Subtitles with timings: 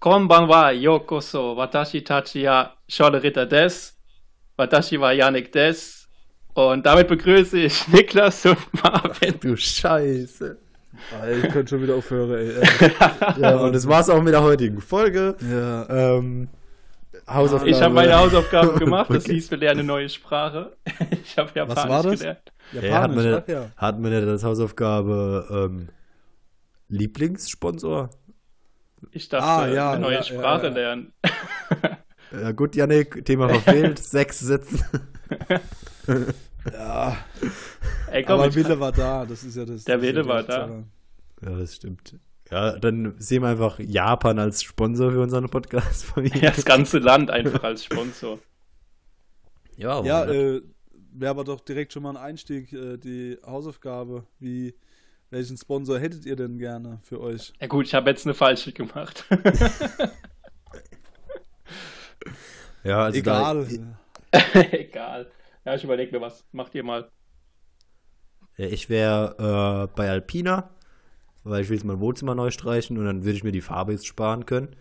[0.00, 3.94] Konbanwa yokoso watashi tachi ya Scholle Ritter des.
[4.56, 6.08] Watashi wa Yannick des.
[6.54, 9.34] Und damit begrüße ich Niklas und Marvin.
[9.40, 10.58] Du Scheiße.
[11.42, 12.62] Ich könnte schon wieder aufhören, ey.
[13.40, 15.36] Ja, und das war's auch mit der heutigen Folge.
[15.40, 15.88] Ja.
[15.88, 16.48] Ähm,
[17.28, 17.70] Hausaufgabe.
[17.70, 19.10] Ich habe meine Hausaufgaben gemacht.
[19.10, 20.72] Das hieß, wir lernen eine neue Sprache.
[21.22, 22.18] Ich habe Japanisch Was war das?
[22.20, 22.52] gelernt.
[22.72, 23.70] Ja, hat, man, Japanisch, ja.
[23.76, 25.88] hat man nicht als Hausaufgabe ähm,
[26.88, 28.10] Lieblingssponsor?
[29.12, 30.74] Ich dachte, Ah, ja, eine neue ja, Sprache ja, ja.
[30.74, 31.12] lernen.
[32.32, 33.98] Ja, gut, Yannick, Thema verfehlt.
[34.02, 34.78] Sechs Sätze.
[36.72, 37.16] Ja,
[38.10, 39.84] Ey, komm, aber Wille war da, das ist ja das.
[39.84, 40.84] Der Wille war da.
[41.42, 42.16] Ja, das stimmt.
[42.50, 46.12] Ja, dann sehen wir einfach Japan als Sponsor für unseren Podcast.
[46.34, 48.38] Ja, das ganze Land einfach als Sponsor.
[49.76, 50.60] ja, Ja, äh,
[51.12, 54.24] wäre aber doch direkt schon mal ein Einstieg, äh, die Hausaufgabe.
[54.40, 54.74] Wie,
[55.30, 57.52] welchen Sponsor hättet ihr denn gerne für euch?
[57.60, 59.24] Ja gut, ich habe jetzt eine falsche gemacht.
[62.84, 63.66] ja also Egal.
[64.30, 64.40] Da,
[64.72, 65.30] Egal.
[65.64, 66.44] Ja, ich überlege mir was.
[66.52, 67.10] Macht ihr mal.
[68.56, 70.70] Ja, ich wäre äh, bei Alpina,
[71.44, 73.92] weil ich will jetzt mein Wohnzimmer neu streichen und dann würde ich mir die Farbe
[73.92, 74.76] jetzt sparen können.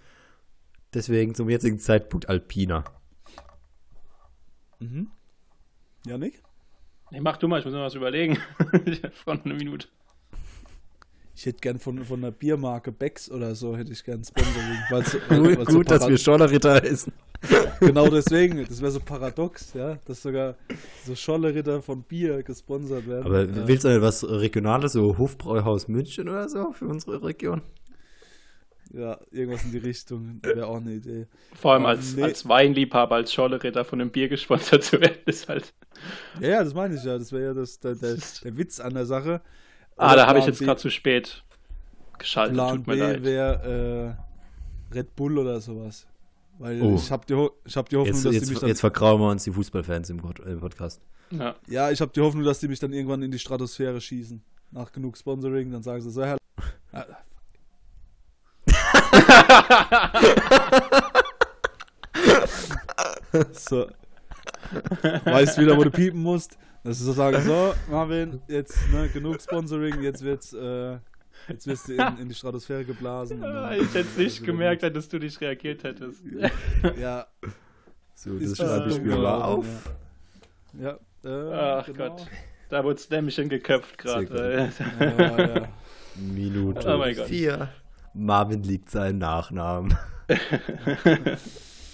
[0.93, 2.83] Deswegen zum jetzigen Zeitpunkt Alpina.
[4.79, 5.11] mhm.
[6.05, 6.41] Janik?
[7.11, 8.37] Nee, mach du mal, ich muss mir was überlegen.
[9.23, 9.87] Von einer Minute.
[11.39, 14.77] Ich hätte gern von, von einer Biermarke Becks oder so, hätte ich gern Sponsoring.
[14.89, 17.13] Weil's, Gut, weil's so gut dass wir Schorlerritter essen.
[17.79, 20.55] Genau deswegen, das wäre so paradox, ja, dass sogar
[21.05, 23.25] so Scholle-Ritter von Bier gesponsert werden.
[23.25, 23.67] Aber ja.
[23.69, 27.61] willst du etwas Regionales, so Hofbräuhaus München oder so für unsere Region?
[28.91, 31.27] Ja, irgendwas in die Richtung wäre auch eine Idee.
[31.55, 32.23] Vor allem Ah, als, nee.
[32.23, 35.73] als Weinliebhaber, als Scholleritter von einem Bier gesponsert zu werden, ist halt.
[36.41, 37.17] Ja, ja, das meine ich ja.
[37.17, 39.39] Das wäre ja das, der, der, der Witz an der Sache.
[39.99, 41.43] Ah, da habe ich jetzt gerade zu spät
[42.17, 42.55] geschaltet.
[42.55, 43.23] Plan Tut mir B leid.
[43.23, 44.17] wäre
[44.91, 46.07] äh, Red Bull oder sowas.
[46.57, 46.95] Weil Oh.
[46.95, 48.79] ich habe die, Ho- ich hab die Hoffnung, Jetzt, dass die jetzt, mich dann, jetzt
[48.81, 51.01] vergrauen wir uns die Fußballfans im Podcast.
[51.31, 51.55] Ja.
[51.67, 54.41] ja, ich habe die Hoffnung, dass die mich dann irgendwann in die Stratosphäre schießen.
[54.71, 56.37] Nach genug Sponsoring, dann sagen sie so, Herr.
[56.91, 57.05] Ah,
[63.51, 63.87] so.
[65.25, 66.57] Weißt wieder, wo du piepen musst.
[66.83, 70.97] Dass sie so sagen, so, Marvin, jetzt ne, genug Sponsoring, jetzt wird's, äh,
[71.49, 73.43] jetzt wirst du in, in die Stratosphäre geblasen.
[73.43, 76.21] und Ah, dann- Ich hätte es nicht also, gemerkt, hättest du nicht reagiert hättest.
[76.99, 77.27] Ja,
[78.15, 79.65] So, Ist das das schreibe ich mir mal auf.
[80.79, 80.97] ja.
[81.25, 82.09] äh, Ach genau.
[82.15, 82.27] Gott.
[82.69, 84.69] Da wurde es nämlich geköpft gerade.
[84.99, 85.67] Ja, ja.
[86.15, 87.27] Minute Oh mein Gott.
[87.27, 87.69] 4.
[88.13, 89.97] Marvin liegt seinen Nachnamen.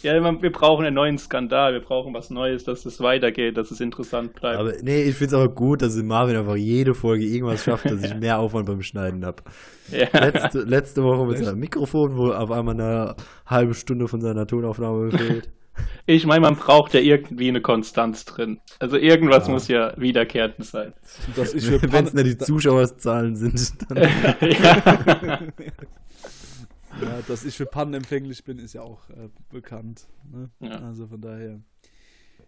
[0.06, 1.74] Ja, wir brauchen einen neuen Skandal.
[1.74, 4.60] Wir brauchen was Neues, dass es weitergeht, dass es interessant bleibt.
[4.60, 8.04] Aber nee, ich finde es aber gut, dass Marvin einfach jede Folge irgendwas schafft, dass
[8.04, 9.42] ich mehr Aufwand beim Schneiden habe.
[9.90, 10.08] ja.
[10.14, 13.16] Letzte, letzte Woche mit seinem Mikrofon, wo auf einmal eine
[13.48, 15.50] halbe Stunde von seiner Tonaufnahme fehlt.
[16.06, 18.62] Ich meine, man braucht ja irgendwie eine Konstanz drin.
[18.80, 19.54] Also irgendwas Ja.
[19.54, 20.94] muss ja wiederkehrend sein.
[21.36, 24.08] Wenn es nicht die Zuschauerzahlen sind, dann.
[24.40, 25.40] ja.
[27.02, 30.08] Ja, dass ich für Pannen empfänglich bin, ist ja auch äh, bekannt.
[30.32, 30.50] Ne?
[30.60, 30.80] Ja.
[30.82, 31.62] Also von daher.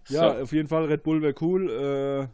[0.10, 0.42] Ja, So.
[0.44, 1.70] auf jeden Fall, Red Bull wäre cool.
[1.70, 2.28] Äh,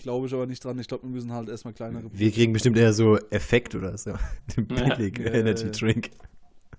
[0.00, 0.78] Glaube ich aber nicht dran.
[0.78, 2.08] Ich glaube, wir müssen halt erstmal kleinere.
[2.12, 4.12] Wir kriegen bestimmt eher so Effekt oder so.
[4.56, 4.94] Den Ja.
[4.94, 5.70] billigen Ja, Energy.
[5.72, 6.10] Drink.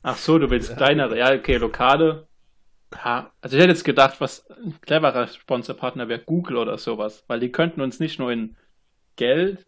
[0.03, 1.17] Ach so, du willst kleinere.
[1.17, 2.27] Ja, okay, lokale.
[2.93, 7.39] Ja, also ich hätte jetzt gedacht, was ein cleverer Sponsorpartner wäre Google oder sowas, weil
[7.41, 8.55] die könnten uns nicht nur in
[9.17, 9.67] Geld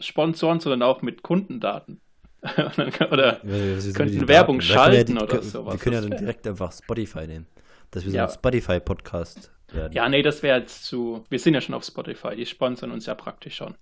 [0.00, 2.00] sponsoren, sondern auch mit Kundendaten.
[3.10, 4.62] Oder Ja, Könnten Werbung Daten?
[4.72, 5.74] Schalten die- oder können- sowas.
[5.74, 7.46] Wir können ja dann direkt einfach Spotify nehmen.
[7.90, 8.26] Dass wir so Ja.
[8.26, 9.92] ein Spotify-Podcast werden.
[9.92, 11.24] ja, nee, das wäre jetzt zu.
[11.28, 13.74] Wir sind ja schon auf Spotify, die sponsern uns ja praktisch schon.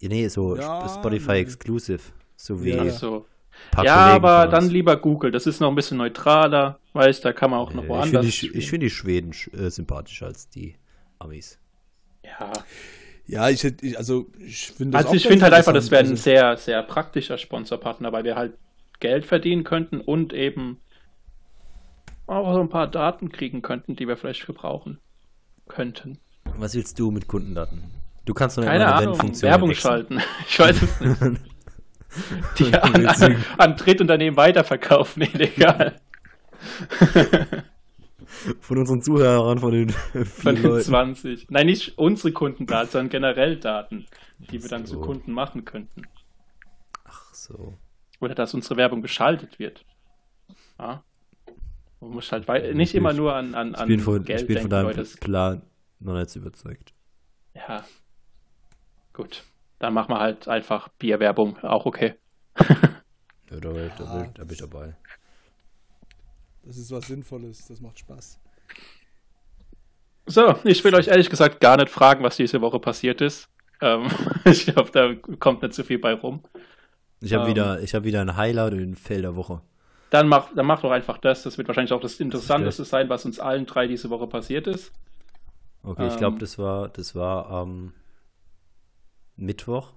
[0.00, 1.40] Ja, nee, so Ja, Spotify nee.
[1.40, 2.00] Exclusive.
[2.36, 2.82] So wie Ja.
[2.86, 3.26] Ach so.
[3.70, 5.30] paar Ja, aber dann lieber Google.
[5.30, 8.26] Das ist noch ein bisschen neutraler, weißt da kann man auch noch Äh, woanders.
[8.26, 10.76] Ich finde die, find die Schweden äh, sympathischer als die
[11.18, 11.58] Amis.
[12.24, 12.52] ja,
[13.26, 15.90] Ja, ich hätte, ich, also ich finde das Also auch ich finde halt einfach, das
[15.90, 18.54] wäre ein sehr, sehr praktischer Sponsorpartner, weil wir halt
[19.00, 20.80] Geld verdienen könnten und eben
[22.26, 24.98] auch so ein paar Daten kriegen könnten, die wir vielleicht gebrauchen
[25.68, 26.18] könnten.
[26.56, 27.82] Was willst du mit Kundendaten?
[28.24, 29.90] Du kannst doch nicht Keine Ahnung, Werbung wechseln.
[29.90, 30.22] schalten.
[30.48, 31.20] Ich weiß es nicht.
[32.58, 36.00] Die an, an, an Drittunternehmen weiterverkaufen, illegal.
[38.60, 39.88] Von unseren Zuhörern, von den
[40.24, 40.84] Von den Leuten.
[40.84, 41.46] 20.
[41.50, 44.06] Nein, nicht unsere Kundendaten, sondern generell Daten,
[44.38, 44.94] die wir dann So.
[44.96, 46.02] zu Kunden machen könnten.
[47.04, 47.76] Ach so.
[48.20, 49.84] Oder dass unsere Werbung geschaltet wird.
[50.78, 51.02] Ja.
[52.00, 54.24] Man muss halt wei- nicht Ich bin- immer nur an, an, Ich an bin von,
[54.24, 55.04] Geld ich bin von deinem Leute.
[55.20, 55.62] Plan
[56.00, 56.92] noch nicht so überzeugt.
[57.54, 57.84] Ja.
[59.12, 59.44] Gut.
[59.78, 61.58] Dann machen wir halt einfach Bierwerbung.
[61.62, 62.14] Auch okay.
[63.48, 64.96] Ja, da, da, da, da bin ich dabei.
[66.66, 68.40] Das ist was Sinnvolles, das macht Spaß.
[70.26, 73.48] So, ich will euch ehrlich gesagt gar nicht fragen, was diese Woche passiert ist.
[73.80, 74.08] Ähm,
[74.44, 76.42] ich glaube, da kommt nicht so viel bei rum.
[77.20, 77.50] Ich habe Ähm.
[77.50, 79.62] wieder, ich hab wieder ein Highlight in der Woche.
[80.10, 81.44] Dann mach, dann mach doch einfach das.
[81.44, 84.92] Das wird wahrscheinlich auch das Interessanteste sein, was uns allen drei diese Woche passiert ist.
[85.84, 86.40] Okay, ich glaube, Ähm.
[86.40, 87.92] das war, das war am
[89.36, 89.92] Mittwoch.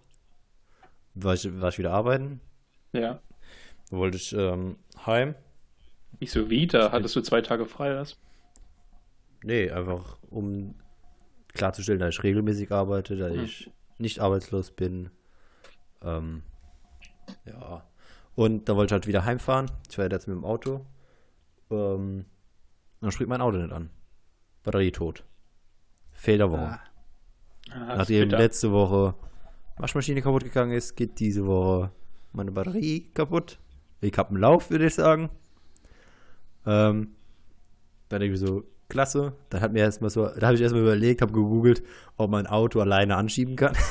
[1.15, 2.42] War ich, war ich wieder arbeiten.
[2.94, 3.19] Ja.
[3.89, 4.33] Wollte ich
[6.12, 6.20] ähm, heim.
[6.20, 6.92] Wieso wieder?
[6.92, 8.18] Hattest du zwei Tage frei, was?
[9.44, 10.76] Nee, einfach um
[11.54, 13.44] klarzustellen, dass ich regelmäßig arbeite, dass Hm.
[13.44, 15.10] ich nicht arbeitslos bin.
[16.02, 16.44] Ähm,
[17.46, 17.84] ja.
[18.36, 19.70] Und da wollte ich halt wieder heimfahren.
[19.90, 20.86] Ich war jetzt mit dem Auto.
[21.70, 22.26] Ähm,
[23.02, 23.90] dann springt mein Auto nicht an.
[24.64, 25.24] Batterie tot.
[26.12, 26.62] Fehlerwoche.
[26.62, 26.80] Ah,
[27.72, 28.40] Ah, Nachdem bitter.
[28.40, 29.14] letzte Woche
[29.78, 31.92] Waschmaschine kaputt gegangen ist, geht diese Woche
[32.34, 33.60] meine Batterie kaputt.
[34.02, 35.30] Ich habe einen Lauf, würde ich sagen.
[36.69, 37.07] Ähm,
[38.10, 39.33] dann denke ich mir so, klasse.
[39.50, 41.83] Dann hat mir erstmal so, da habe ich erstmal überlegt, habe gegoogelt,
[42.18, 43.75] ob man ein Auto alleine anschieben kann.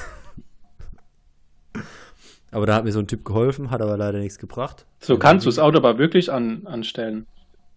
[2.50, 4.86] aber da hat mir so ein Typ geholfen, hat aber leider nichts gebracht.
[5.00, 7.26] So kannst du das Auto aber wirklich an, anstellen.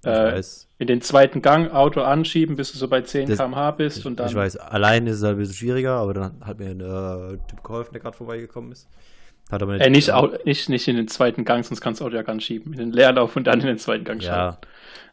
[0.03, 0.67] Ich Äh, weiß.
[0.79, 4.05] in den zweiten Gang Auto anschieben, bis du so bei 10 Das- km/h bist Ich,
[4.07, 4.29] und dann.
[4.29, 7.37] ich weiß, allein ist es halt ein bisschen schwieriger, aber dann hat mir ein äh,
[7.47, 8.87] Typ geholfen, der gerade vorbeigekommen ist.
[9.51, 12.15] Hat aber Äh, nicht, Au- nicht, nicht in den zweiten Gang, sonst kannst du Auto
[12.15, 12.71] ja gar nicht schieben.
[12.73, 14.57] In den Leerlauf und dann in den zweiten Gang Ja.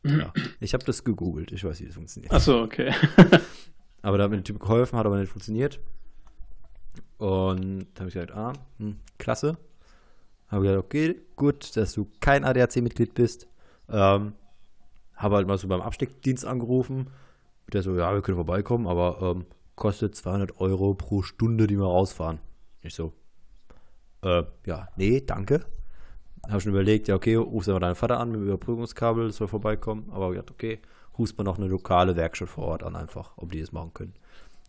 [0.05, 0.21] schalten.
[0.21, 0.33] ja.
[0.61, 2.33] Ich habe das gegoogelt, ich weiß, wie das funktioniert.
[2.33, 2.93] Achso, okay.
[4.03, 5.81] Aber da hat mir der Typ geholfen, hat aber nicht funktioniert.
[7.19, 9.59] Und da habe ich gesagt, ah, hm, klasse.
[10.49, 13.49] Habe gesagt, okay, gut, dass du kein ADAC-Mitglied bist.
[13.91, 14.35] Ähm,
[15.17, 17.09] habe halt mal so beim Absteckdienst angerufen.
[17.73, 21.85] Der so, ja, wir können vorbeikommen, aber ähm, kostet 200 Euro pro Stunde, die wir
[21.87, 22.39] rausfahren.
[22.83, 23.13] Ich so,
[24.23, 25.65] äh, ja, nee, danke.
[26.49, 29.49] Habe schon überlegt, ja, okay, rufst aber deinen Vater an mit dem Überbrückungskabel, das soll
[29.49, 30.11] vorbeikommen.
[30.11, 30.81] Aber gesagt, okay,
[31.19, 34.15] rufst mal noch eine lokale Werkstatt vor Ort an, einfach, ob die das machen können.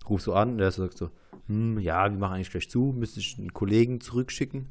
[0.10, 1.10] Rufst du an, der sagt so,
[1.48, 4.68] hm, ja, wir machen eigentlich gleich zu, müsste ich einen Kollegen zurückschicken.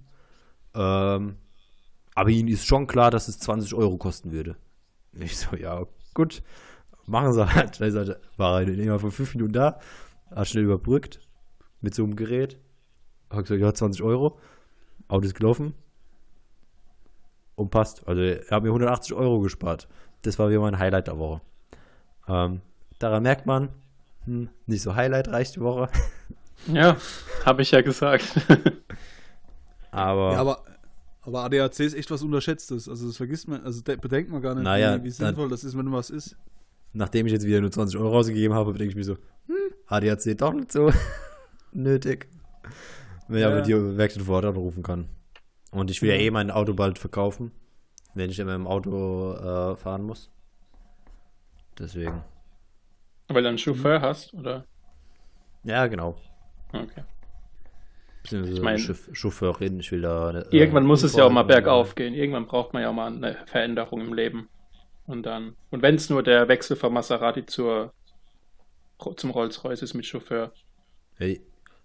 [0.75, 1.37] Ähm,
[2.15, 4.57] aber ihnen ist schon klar, dass es 20 Euro kosten würde.
[5.13, 6.43] Ich so, ja, gut,
[7.07, 7.81] machen sie halt.
[7.81, 9.81] Dann halt- war er immer vor fünf Minuten da,
[10.31, 11.21] hat schnell überbrückt
[11.81, 12.59] mit so einem Gerät.
[13.31, 14.39] Hat gesagt, ja, 20 Euro.
[15.09, 15.75] Auto ist gelaufen.
[17.55, 18.07] Und passt.
[18.07, 19.89] Also, er hat mir 180 Euro gespart.
[20.23, 21.41] Das war wieder mein Highlight der Woche.
[22.29, 22.61] Ähm,
[22.99, 23.71] daran merkt man,
[24.25, 25.89] hm, nicht so highlightreich die Woche.
[26.73, 26.97] ja,
[27.45, 28.25] habe ich ja gesagt.
[29.91, 30.65] Aber, Ja, aber,
[31.23, 32.89] aber ADAC ist echt was Unterschätztes.
[32.91, 35.49] Also das vergisst man, also de- bedenkt man gar nicht, Naja, wie, wie dann- sinnvoll
[35.49, 36.37] das ist, wenn was ist.
[36.93, 39.15] nachdem ich jetzt wieder nur 20 Euro ausgegeben habe, denke ich mir so,
[39.47, 39.55] hm,
[39.87, 40.93] ADAC doch nicht so
[41.73, 42.29] nötig.
[43.29, 43.61] Wenn ich Ja.
[43.61, 45.09] die Werkstatt vor Ort anrufen kann.
[45.71, 47.53] Und ich will ja eh mein Auto bald verkaufen,
[48.15, 50.31] wenn ich immer im Auto äh, fahren muss.
[51.79, 52.25] Deswegen.
[53.29, 54.65] Weil du einen Chauffeur hast, oder?
[55.65, 56.17] Ja, genau.
[56.73, 57.05] Okay.
[58.23, 60.31] Beziehungsweise Ich mein- Chauff- Chauffeurin, ich will da.
[60.31, 62.15] äh, Irgendwann muss es ja auch mal bergauf gehen.
[62.15, 64.49] Irgendwann braucht man ja auch mal eine Veränderung im Leben.
[65.07, 65.55] Und dann.
[65.71, 67.93] Und wenn es nur der Wechsel von Maserati zur,
[69.17, 70.53] zum Rolls-Royce ist mit Chauffeur.
[71.17, 71.41] Hey,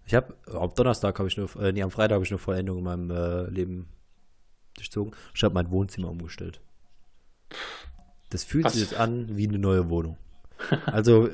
[0.05, 2.79] ich habe am Donnerstag habe ich nur, äh, nee, am Freitag habe ich eine Veränderung
[2.79, 3.87] in meinem äh, Leben
[4.75, 5.13] durchzogen.
[5.33, 6.59] Ich habe mein Wohnzimmer umgestellt.
[8.29, 8.73] Das fühlt Was?
[8.73, 10.17] sich jetzt an wie eine neue Wohnung.
[10.85, 11.29] Also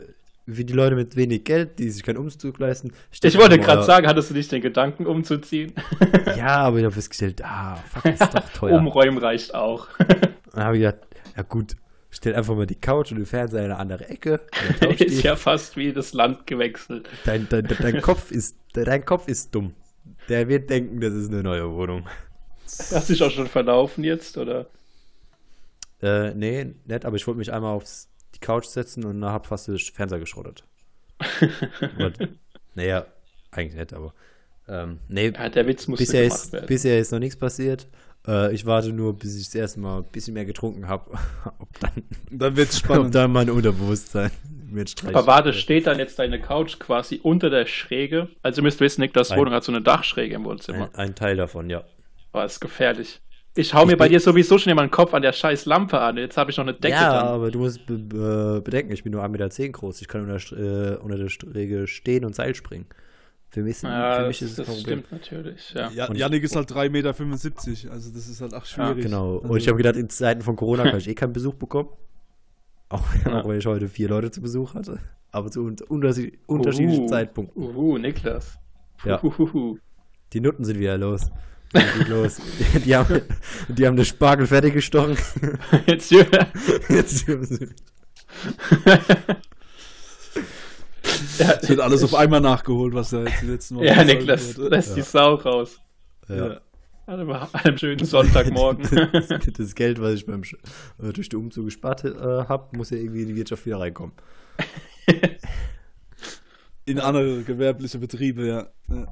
[0.46, 2.92] wie die Leute mit wenig Geld, die sich keinen Umzug leisten.
[3.22, 5.74] Ich wollte gerade sagen, hattest du nicht den Gedanken umzuziehen?
[6.36, 8.78] Ja, aber ich habe festgestellt, ah, fuck, ist doch teuer.
[8.78, 9.88] Umräumen reicht auch.
[10.54, 11.06] Dann habe ich gedacht,
[11.38, 11.76] ja gut,
[12.10, 14.42] stell einfach mal die Couch und den Fernseher in eine andere Ecke.
[15.00, 17.08] ist ja fast wie das Land gewechselt.
[17.26, 19.74] Dein, dein, dein, Kopf ist, dein Kopf ist dumm.
[20.28, 22.08] Der wird denken, das ist eine neue Wohnung.
[22.66, 24.68] Hast du dich auch schon verlaufen jetzt, oder?
[26.02, 27.84] Äh, nee, nett, aber ich wollte mich einmal auf
[28.36, 30.64] die Couch setzen und habe fast den Fernseher geschrottet.
[31.98, 32.14] Aber,
[32.76, 33.06] naja,
[33.52, 34.14] eigentlich nett, aber.
[34.68, 36.68] Ähm, nee, Ja, der Witz musste bisher gemacht ist, werden.
[36.68, 37.88] bisher ist noch nichts passiert.
[38.26, 41.12] Äh, ich warte nur, bis ich das erste Mal ein bisschen mehr getrunken habe.
[41.60, 41.92] ob, dann,
[42.32, 43.16] Und dann wird's ob spannend.
[43.16, 44.32] dann mein Unterbewusstsein
[44.72, 45.16] mit Streich.
[45.16, 48.30] Aber warte, steht dann jetzt deine Couch quasi unter der Schräge?
[48.44, 49.40] Also ihr müsst wissen, Niklas Nein.
[49.40, 50.90] Wohnung hat so eine Dachschräge im Wohnzimmer.
[50.94, 51.84] ein, ein Teil davon, ja.
[52.32, 53.20] Aber ist gefährlich.
[53.56, 56.18] Ich hau mir bei dir sowieso schon immer den Kopf an der scheiß Lampe an.
[56.18, 57.28] Jetzt habe ich noch eine Decke ja, dran.
[57.28, 60.02] aber du musst be be bedenken, ich bin nur 1,10 Meter groß.
[60.02, 62.86] Ich kann unter, äh, unter der Sträge stehen und Seil springen.
[63.52, 65.74] Für mich, Ja, für das, mich ist es das stimmt natürlich.
[65.74, 65.90] Ja.
[65.90, 66.90] Ja, Und ich- Janik ist halt 3,75
[67.86, 69.04] Meter, also das ist halt auch schwierig.
[69.04, 69.38] Genau.
[69.40, 71.90] Also, Und ich habe gedacht, in Zeiten von Corona kann ich eh keinen Besuch bekommen.
[72.90, 73.42] Auch, Ja.
[73.42, 75.00] auch wenn ich heute vier Leute zu Besuch hatte.
[75.32, 77.10] Aber zu un unterschied unterschiedlichen Uhu.
[77.10, 77.62] Zeitpunkten.
[77.64, 78.58] Uhu, Niklas.
[79.06, 79.24] Ja.
[79.24, 79.78] Uhuhu.
[80.34, 81.30] Die Nutten sind wieder los.
[82.08, 82.38] Los.
[82.86, 83.22] Die haben,
[83.68, 85.16] die haben den Spargel fertig gestochen.
[85.86, 86.26] Jetzt hier.
[86.90, 87.70] Jetzt dürfen sie-
[91.40, 94.70] Es wird alles auf einmal nachgeholt, was da jetzt die letzten Wochen ja, Niklas, wurde.
[94.70, 95.80] lässt die Sau raus.
[96.28, 96.60] ja.
[97.10, 99.10] An einem, an einem schönen Sonntagmorgen.
[99.12, 102.98] Das, das Geld, was ich beim äh, durch den Umzug gespart äh, habe, muss ja
[102.98, 104.14] irgendwie in die Wirtschaft wieder reinkommen.
[106.86, 108.70] In andere gewerbliche Betriebe, ja.
[108.90, 109.08] ja.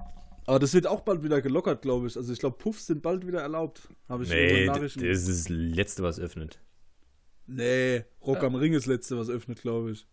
[0.45, 2.15] Aber das wird auch bald wieder gelockert, glaube ich.
[2.15, 3.89] Also ich glaube, Puffs sind bald wieder erlaubt.
[4.07, 6.59] Habe ich Nee, das ist das Letzte, was öffnet.
[7.47, 10.05] Nee, Rock am Ring ist das letzte, was öffnet, glaube ich.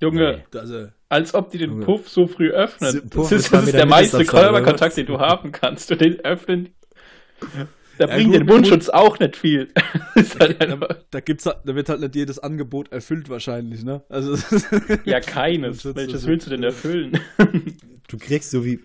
[0.00, 0.58] Junge, Nee.
[0.58, 1.84] Äh, als ob die den Junge.
[1.84, 3.08] Puff so früh öffnen.
[3.08, 5.92] Puff Das ist, das ist der meiste Körperkontakt, den du haben kannst.
[5.92, 6.74] Und den öffnen.
[7.98, 9.68] Da Ja, bringt gut, den Mundschutz auch nicht viel.
[10.40, 10.60] halt
[11.12, 14.02] da gibt's da wird halt nicht jedes Angebot erfüllt wahrscheinlich, ne?
[14.08, 14.36] Also
[15.04, 15.84] ja, keines.
[15.84, 17.20] Welches willst du denn erfüllen?
[18.08, 18.80] Du kriegst so wie.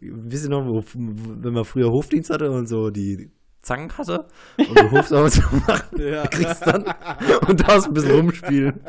[0.00, 3.30] Wisst ihr noch, wo, wenn man früher Hofdienst hatte und so die
[3.62, 4.26] Zangen hatte
[4.58, 6.26] und du Hofsauber zu machen, ja.
[6.26, 6.84] kriegst dann
[7.48, 8.80] und darfst ein bisschen rumspielen.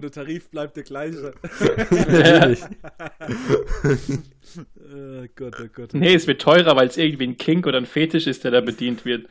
[0.00, 1.34] Der Tarif bleibt der gleiche.
[1.90, 2.62] Natürlich.
[4.56, 5.94] Oh Gott, oh Gott.
[5.94, 8.60] nee, es wird teurer, weil es irgendwie ein Kink oder ein Fetisch ist, der da
[8.60, 9.28] bedient wird.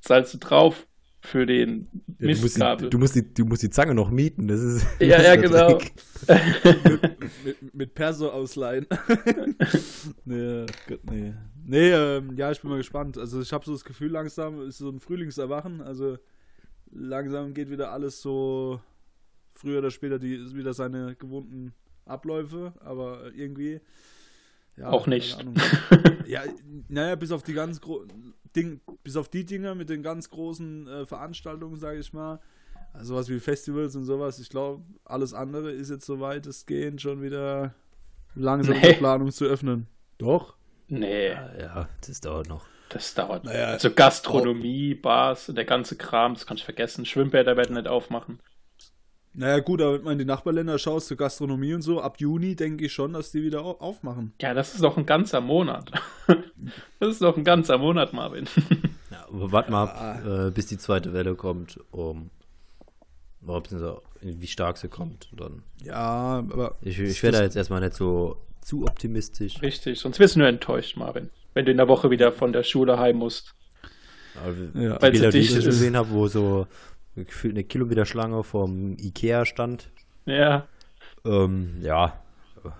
[0.00, 0.86] Zahlst du drauf
[1.20, 4.48] für den Ja, du, musst die, du, musst die, du musst die Zange noch mieten.
[4.48, 5.78] Das ist, Ja, das ja, genau.
[5.78, 5.92] Trick.
[7.44, 8.86] mit, mit Perso ausleihen.
[10.24, 11.34] nee, Gott, nee.
[11.64, 13.18] Nee, ähm, ja, ich bin mal gespannt.
[13.18, 15.80] Also ich habe so das Gefühl, langsam ist so ein Frühlingserwachen.
[15.80, 16.18] Also
[16.90, 18.80] langsam geht wieder alles so
[19.54, 21.72] früher oder später die wieder seine gewohnten
[22.04, 23.80] Abläufe, aber irgendwie
[24.76, 25.44] ja, Auch nicht.
[26.26, 26.42] Ja,
[26.88, 27.78] naja, bis auf die ganz
[28.56, 32.40] Ding, bis auf die Dinger mit den ganz großen äh, Veranstaltungen, sage ich mal.
[32.94, 34.38] Also sowas wie Festivals und sowas.
[34.38, 37.74] Ich glaube, alles andere ist jetzt so weitestgehend schon wieder
[38.34, 38.86] langsam in Nee.
[38.88, 39.88] der Planung zu öffnen.
[40.18, 40.54] Doch.
[40.88, 42.64] nee, Ja, das dauert noch.
[42.88, 43.44] das dauert.
[43.44, 47.04] Naja, also Gastronomie, Bars, der ganze Kram, das kannst du vergessen.
[47.04, 48.38] Schwimmbäder werden nicht aufmachen.
[49.34, 52.54] Naja, gut, aber wenn man in die Nachbarländer schaut, zur Gastronomie und so, ab Juni
[52.54, 54.32] denke ich schon, dass die wieder au- aufmachen.
[54.42, 55.90] Ja, das ist doch ein ganzer Monat.
[57.00, 58.46] das ist doch ein ganzer Monat, Marvin.
[59.10, 62.30] Ja, aber warte mal ab, äh, bis die zweite Welle kommt, um
[64.20, 65.28] wie stark sie kommt.
[65.36, 65.62] Dann.
[65.82, 69.60] Ja, aber Ich, ich wäre da jetzt erstmal nicht so zu optimistisch.
[69.62, 71.30] Richtig, sonst wirst du nur enttäuscht, Marvin.
[71.54, 73.54] Wenn du in der Woche wieder von der Schule heim musst.
[74.34, 74.52] Ja.
[74.52, 76.66] die Weil Bilder, sie die ich gesehen habe, wo so
[77.14, 79.90] gefühlt eine Kilometer-Schlange vom Ikea stand,
[80.26, 80.66] Ja,
[81.24, 82.18] ähm, ja.
[82.62, 82.72] Kann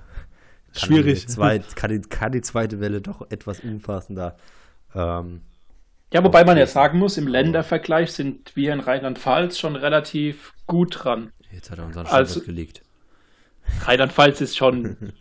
[0.88, 1.20] Schwierig.
[1.20, 4.36] Die zweit, kann, die, kann die zweite Welle doch etwas umfassender.
[4.94, 5.42] Ähm,
[6.14, 11.04] Ja, wobei man ja sagen muss, im Ländervergleich sind wir in Rheinland-Pfalz schon relativ gut
[11.04, 11.30] dran.
[11.50, 12.82] jetzt hat er unseren Also- Standort gelegt.
[13.84, 15.12] Rheinland-Pfalz ist schon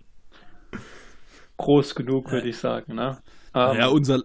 [1.58, 2.96] groß genug, würde ich sagen.
[2.96, 3.18] Ne?
[3.54, 4.24] Ähm, ja, unser,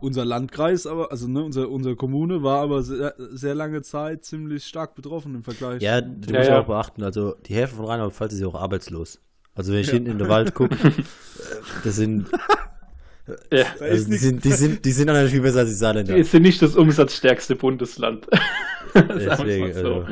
[0.00, 4.64] unser Landkreis, aber, also ne, unser, unsere Kommune war aber sehr, sehr lange Zeit ziemlich
[4.64, 5.82] stark betroffen im Vergleich.
[5.82, 6.60] Ja, du Ja, musst ja.
[6.60, 9.20] auch beachten, also die Hälfte von Rheinland-Pfalz ist ja auch arbeitslos.
[9.54, 9.94] Also wenn ich Ja.
[9.94, 10.76] hinten in den Wald gucke,
[11.84, 12.26] das sind,
[13.50, 13.64] ja.
[13.78, 16.14] Da also die, sind, die, sind, die sind dann viel besser als die Saarländer.
[16.16, 18.26] Wir sind nicht das umsatzstärkste Bundesland.
[18.94, 19.78] Deswegen, so.
[19.78, 20.06] also.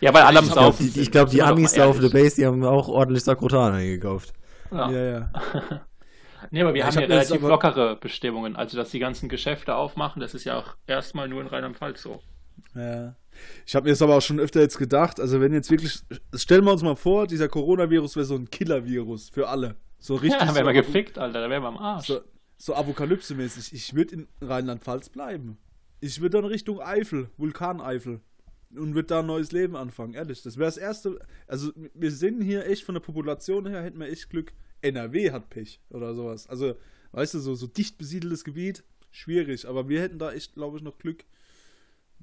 [0.00, 2.08] Ja, weil alle am Ich glaube, Saufen die, glaub, die Amis da auf der.
[2.08, 4.32] Base, die haben auch ordentlich Sakrotan eingekauft.
[4.72, 4.90] Ja.
[4.90, 5.30] Ja, ja.
[6.50, 8.56] Nee, aber wir Ja, haben ja relativ aber- lockere Bestimmungen.
[8.56, 12.20] Also, dass die ganzen Geschäfte aufmachen, das ist ja auch erstmal nur in Rheinland-Pfalz so.
[12.74, 13.14] Ja.
[13.66, 16.00] Ich habe mir das aber auch schon öfter jetzt gedacht, also wenn jetzt wirklich,
[16.34, 19.76] stellen wir uns mal vor, dieser Coronavirus wäre so ein Killer-Virus für alle.
[19.98, 20.32] So richtig.
[20.40, 21.40] ja, dann wären so wir gefickt, Alter.
[21.40, 22.06] Da wären wir am Arsch.
[22.08, 22.20] So,
[22.58, 23.72] so Apokalypse-mäßig.
[23.72, 25.58] Ich würde in Rheinland-Pfalz bleiben.
[26.00, 28.20] Ich würde dann Richtung Eifel, Vulkaneifel.
[28.74, 30.42] Und würde da ein neues Leben anfangen, ehrlich.
[30.42, 31.18] Das wäre das erste.
[31.46, 34.52] Also, wir sind hier echt von der Population her, hätten wir echt Glück.
[34.82, 36.46] NRW hat Pech oder sowas.
[36.48, 36.74] Also,
[37.12, 39.66] weißt du, so, so dicht besiedeltes Gebiet, schwierig.
[39.68, 41.24] Aber wir hätten da echt, glaube ich, noch Glück.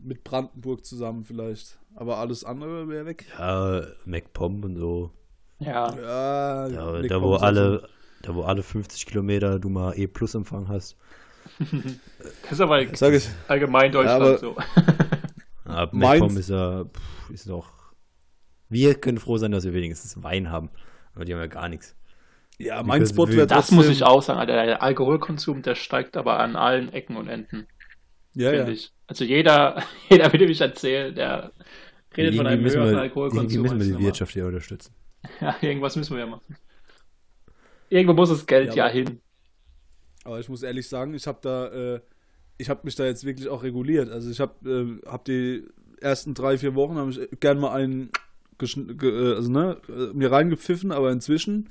[0.02, 1.78] Mit Brandenburg zusammen vielleicht.
[1.96, 3.26] Aber alles andere wäre weg.
[3.38, 5.12] Ja, MacPom und so.
[5.60, 5.94] Ja.
[5.96, 7.90] Ja, Da, nee, da wo so- alle,
[8.22, 10.96] da wo alle 50 Kilometer du mal E-Plus-Empfang hast.
[12.44, 13.28] Das ist aber Sag ich.
[13.48, 14.56] allgemein Deutschland aber- so.
[15.66, 17.70] Aber Mainz- MacPom ist ja, pff, ist doch.
[18.70, 20.70] Wir können froh sein, dass wir wenigstens Wein haben.
[21.14, 21.96] Aber die haben ja gar nichts.
[22.60, 24.66] Ja, mein Spot wäre Das muss ich auch sagen, Alter.
[24.66, 27.68] Der Alkoholkonsum, der steigt aber an allen Ecken und Enden,
[28.34, 28.68] Ja, ja.
[28.68, 28.92] ich.
[29.08, 31.52] Also jeder, jeder will mich erzählen, der
[32.18, 33.62] redet von einem höheren wir, irgendwie Alkoholkonsum.
[33.62, 34.04] müssen wir die.
[34.04, 34.94] Wirtschaft hier unterstützen.
[35.42, 36.56] Ja, irgendwas müssen wir ja machen.
[37.90, 39.22] Irgendwo muss das Geld Ja, ja, aber- hin.
[40.26, 42.02] Aber ich muss ehrlich sagen, ich habe da, äh,
[42.58, 44.10] ich habe mich da jetzt wirklich auch reguliert.
[44.10, 45.66] Also ich habe, äh, hab die
[46.02, 48.12] ersten drei, vier Wochen habe ich gern mal einen
[48.60, 51.70] ge, äh, also, ne, äh, mir reingepfiffen, aber inzwischen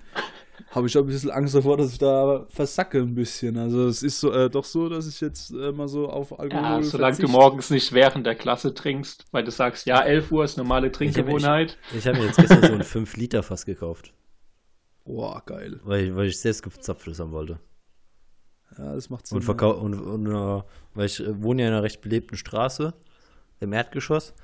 [0.71, 3.57] habe ich auch ein bisschen Angst davor, dass ich da versacke ein bisschen.
[3.57, 6.62] Also es ist so, äh, doch so, dass ich jetzt äh, mal so auf Alkohol
[6.62, 7.28] Ja, solange du verzichte.
[7.30, 11.78] morgens nicht während der Klasse trinkst, weil du sagst, ja, 11 Uhr ist normale Trinkgewohnheit.
[11.97, 14.12] Ich habe mir jetzt gestern so ein 5-Liter-Fass gekauft,
[15.04, 15.80] Boah, geil.
[15.85, 17.61] weil, weil ich selbst gezapftes haben wollte.
[18.76, 19.37] Ja, das macht Sinn.
[19.37, 20.62] Und, verkau und, und äh,
[20.95, 22.95] weil ich wohne ja in einer recht belebten Straße,
[23.61, 24.35] im Erdgeschoss.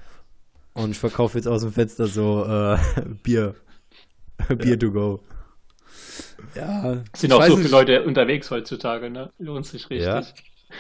[0.75, 2.77] Und ich verkaufe jetzt aus dem Fenster so äh,
[3.23, 3.55] Bier.
[4.59, 5.21] Bier to go.
[6.55, 7.03] ja.
[7.13, 9.33] Es sind auch so viele Leute unterwegs heutzutage, ne?
[9.39, 10.05] Lohnt sich richtig.
[10.07, 10.23] Ja.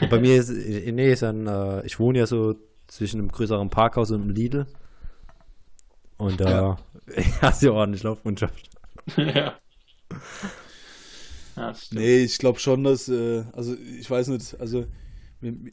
[0.00, 2.56] Und bei mir ist, äh, nee, ist ein, äh, ich wohne ja so
[2.88, 4.66] zwischen einem größeren Parkhaus und einem Lidl.
[6.16, 6.78] Und da
[7.40, 8.68] hast du ja ordentlich Laufkundschaft.
[9.16, 9.54] ja.
[11.56, 11.72] Ja.
[11.92, 14.86] Nee, ich glaube schon, dass, äh, also ich weiß nicht, also
[15.40, 15.72] mir-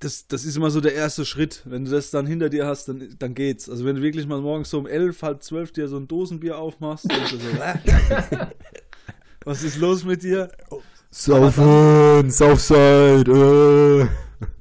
[0.00, 1.62] das, das ist immer so der erste Schritt.
[1.64, 3.68] Wenn du das dann hinter dir hast, dann, dann geht's.
[3.68, 6.58] Also wenn du wirklich mal morgens so um elf, halb zwölf dir so ein Dosenbier
[6.58, 8.46] aufmachst, du so, äh,
[9.44, 10.50] was ist los mit dir?
[11.10, 14.08] Saufen, Southside, äh.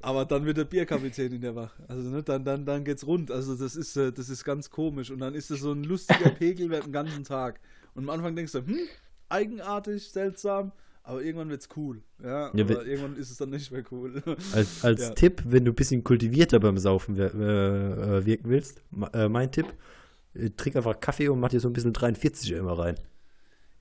[0.02, 1.74] Aber dann wird der Bierkapitän in der Wach.
[1.88, 3.30] Also ne, dann, dann, dann geht's rund.
[3.30, 5.12] Also das ist, äh, das ist ganz komisch.
[5.12, 7.60] Und dann ist das so ein lustiger Pegel während den ganzen Tag.
[7.94, 8.80] Und am Anfang denkst du, hm,
[9.30, 10.72] eigenartig, seltsam,
[11.08, 12.02] aber irgendwann wird's cool.
[12.24, 14.22] Ja, Ja, aber irgendwann ist es dann nicht mehr cool.
[14.54, 15.10] Als, als Ja.
[15.12, 19.28] Tipp, wenn du ein bisschen kultivierter beim Saufen wir- äh, äh, wirken willst, ma- äh,
[19.30, 19.68] mein Tipp,
[20.34, 22.96] äh, trink einfach Kaffee und mach dir so ein bisschen 43 immer rein.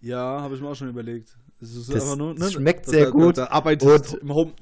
[0.00, 1.36] Ja, habe ich mir auch schon überlegt.
[1.60, 4.24] Es ist Das- einfach nur, das schmeckt sehr da, gut Da, da arbeitest und- du
[4.26, 4.52] im Home.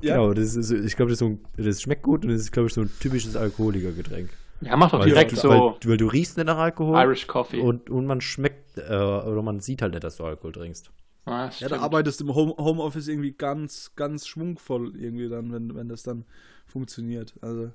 [0.00, 2.68] Ja, Genau, das ist, ich glaube, das, so das schmeckt gut und das ist, glaube
[2.68, 4.28] ich, so ein typisches Alkoholikergetränk.
[4.60, 7.26] Ja, mach doch Weil- direkt weil, so Weil, weil du riechst nicht nach Alkohol Irish
[7.26, 7.60] Coffee.
[7.60, 10.90] und, und man schmeckt, äh, oder man sieht halt nicht, dass du Alkohol trinkst.
[11.26, 15.74] Ah, ja, da arbeitest du im Home, Homeoffice irgendwie ganz, ganz schwungvoll irgendwie dann, wenn,
[15.74, 16.24] wenn das dann
[16.66, 17.34] funktioniert.
[17.40, 17.70] Also,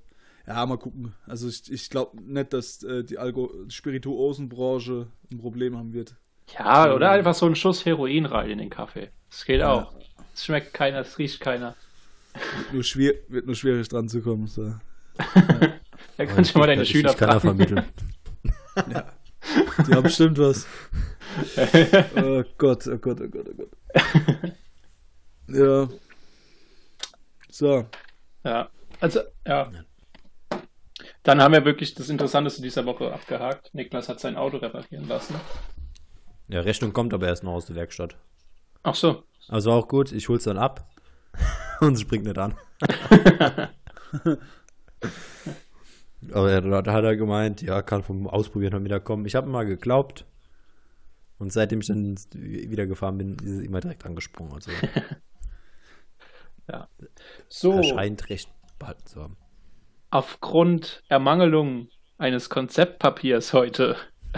[0.47, 1.13] ja, mal gucken.
[1.25, 6.15] Also ich, ich glaube nicht, dass äh, die Alko Spirituosenbranche ein Problem haben wird.
[6.57, 9.09] ja, oder einfach so einen Schuss Heroin rein in den Kaffee.
[9.29, 9.93] Das geht auch.
[10.33, 11.75] Es schmeckt keiner, es riecht keiner.
[12.33, 14.47] Wird nur, schwer, wird nur schwierig dran zu kommen.
[14.47, 14.73] So.
[16.17, 17.41] Da kannst du mal deine ich, Schüler ich kann fragen.
[17.41, 17.85] vermitteln.
[19.87, 20.67] Die haben bestimmt was.
[22.15, 24.53] Oh Gott, oh Gott, oh Gott, oh Gott.
[25.51, 25.89] Ja.
[27.49, 27.85] So.
[28.43, 29.71] Ja, also, ja.
[31.23, 33.73] Dann haben wir wirklich das Interessanteste dieser Woche abgehakt.
[33.73, 35.35] Niklas hat sein Auto reparieren lassen.
[36.47, 38.15] Ja, Rechnung kommt aber erst noch aus der Werkstatt.
[38.83, 39.23] Ach so.
[39.47, 40.87] Also auch gut, ich hol's dann ab
[41.81, 42.55] und es springt nicht an.
[46.31, 49.25] aber er, da hat er gemeint, ja, kann vom Ausprobieren dann wieder kommen.
[49.25, 50.25] Ich habe mal geglaubt
[51.39, 54.53] und seitdem ich dann wieder gefahren bin, ist es immer direkt angesprungen.
[54.53, 54.71] Also
[57.47, 59.37] So, er scheint recht behalten zu haben.
[60.11, 63.95] aufgrund Ermangelung eines Konzeptpapiers heute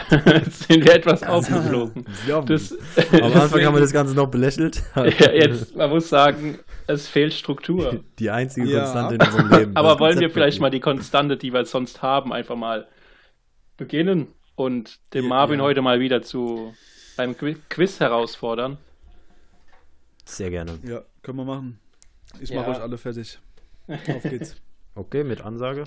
[0.49, 2.05] sind wir etwas aufgeflogen.
[2.45, 2.71] Das,
[3.11, 4.81] Am Anfang haben wir das Ganze noch belächelt.
[4.95, 8.01] ja, jetzt, man muss sagen, es fehlt Struktur.
[8.17, 8.83] Die einzige Ja.
[8.83, 9.75] Konstante in unserem Leben.
[9.75, 12.87] Aber wollen wir vielleicht mal die Konstante, die wir sonst haben, einfach mal
[13.75, 14.27] beginnen
[14.63, 15.65] und den Marvin ja.
[15.65, 16.73] heute mal wieder zu
[17.17, 18.77] einem Qui- Quiz herausfordern?
[20.25, 20.79] Sehr gerne.
[20.83, 21.79] Ja, können wir machen.
[22.39, 22.61] Ich Ja.
[22.61, 23.39] mache euch alle fertig.
[23.87, 24.55] Auf geht's.
[24.93, 25.85] Okay, mit Ansage.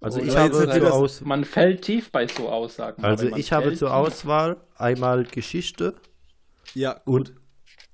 [0.00, 3.04] Also Oh, ich habe nicht zur Aus Man fällt tief bei so Aussagen.
[3.04, 3.94] also ich habe zur.
[3.94, 5.94] Auswahl einmal Geschichte
[6.72, 7.34] Ja, und,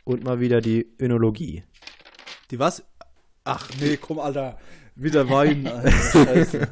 [0.04, 1.64] und mal wieder die Önologie.
[2.52, 2.84] Die was?
[3.42, 4.56] Ach nee, komm, Alter.
[4.94, 5.90] Wieder Wein, Alter.
[6.12, 6.68] Scheiße.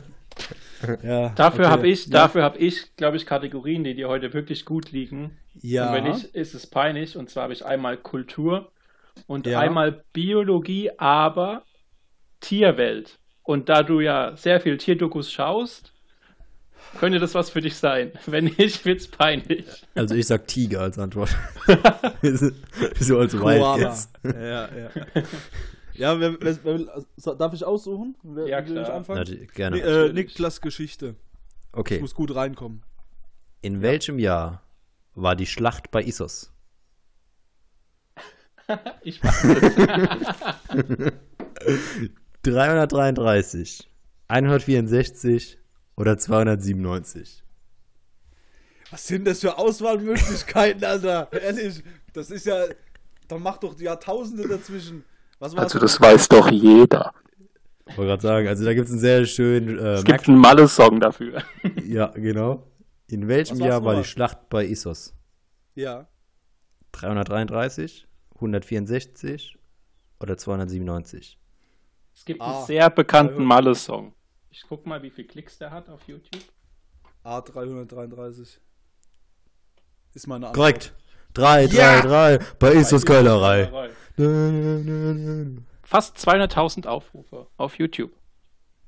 [1.02, 1.72] Ja, Dafür okay.
[1.72, 2.12] habe ich, Ja.
[2.12, 5.36] dafür habe ich, glaube ich, Kategorien, die dir heute wirklich gut liegen.
[5.60, 5.88] Ja.
[5.88, 7.16] Und wenn nicht, ist es peinlich.
[7.16, 8.70] Und zwar habe ich einmal Kultur
[9.26, 9.60] und Ja.
[9.60, 11.62] einmal Biologie, aber
[12.40, 13.18] Tierwelt.
[13.42, 15.92] Und da du ja sehr viel Tierdokus schaust,
[16.98, 18.12] könnte das was für dich sein.
[18.26, 19.66] Wenn nicht, wird's peinlich.
[19.94, 21.30] Also ich sag Tiger als Antwort.
[23.00, 23.76] so als Koala.
[23.76, 24.12] Wildcats.
[24.24, 24.90] Ja, ja.
[25.94, 28.16] Ja, wer, wer, wer, will- also, darf ich aussuchen?
[28.22, 28.96] Wer, Ja, will ich klar.
[28.96, 29.18] anfangen?
[29.20, 29.76] Natürlich, gerne.
[29.76, 31.14] Nee, äh, Niklas Geschichte.
[31.72, 32.00] Ich Okay.
[32.00, 32.82] muss gut reinkommen.
[33.62, 34.62] In welchem Jahr
[35.14, 36.50] war die Schlacht bei Issos?
[39.02, 39.42] Ich weiß
[42.42, 43.90] 333,
[44.28, 45.58] 164
[45.96, 47.42] oder 297?
[48.90, 51.28] Was sind das für Auswahlmöglichkeiten, Alter?
[51.32, 52.64] Ehrlich, das ist ja.
[53.28, 55.04] Da macht doch Jahrtausende dazwischen.
[55.38, 57.12] Was war Also das weiß doch jeder.
[57.86, 60.38] Ich wollte gerade sagen, also da gibt es einen sehr schönen äh, Es gibt einen
[60.38, 61.42] Malle-Song dafür.
[61.84, 62.66] Ja, genau.
[63.08, 65.14] In welchem war's Jahr war die Schlacht bei Issos?
[65.74, 66.08] Ja.
[66.92, 69.58] 333, 164
[70.20, 71.38] oder 297?
[72.14, 72.58] Es gibt Ah.
[72.58, 73.44] einen sehr bekannten.
[73.44, 74.14] Malle-Song.
[74.50, 76.42] Ich guck mal, wie viele Klicks der hat auf YouTube.
[77.24, 78.58] A333.
[80.14, 80.54] Ist meine Antwort.
[80.56, 80.94] Korrekt.
[81.34, 82.00] 3, 3, Ja!
[82.02, 82.38] 3.
[82.58, 83.68] Bei Istos Keilerei.
[85.82, 88.12] Fast 200.000 Aufrufe auf YouTube.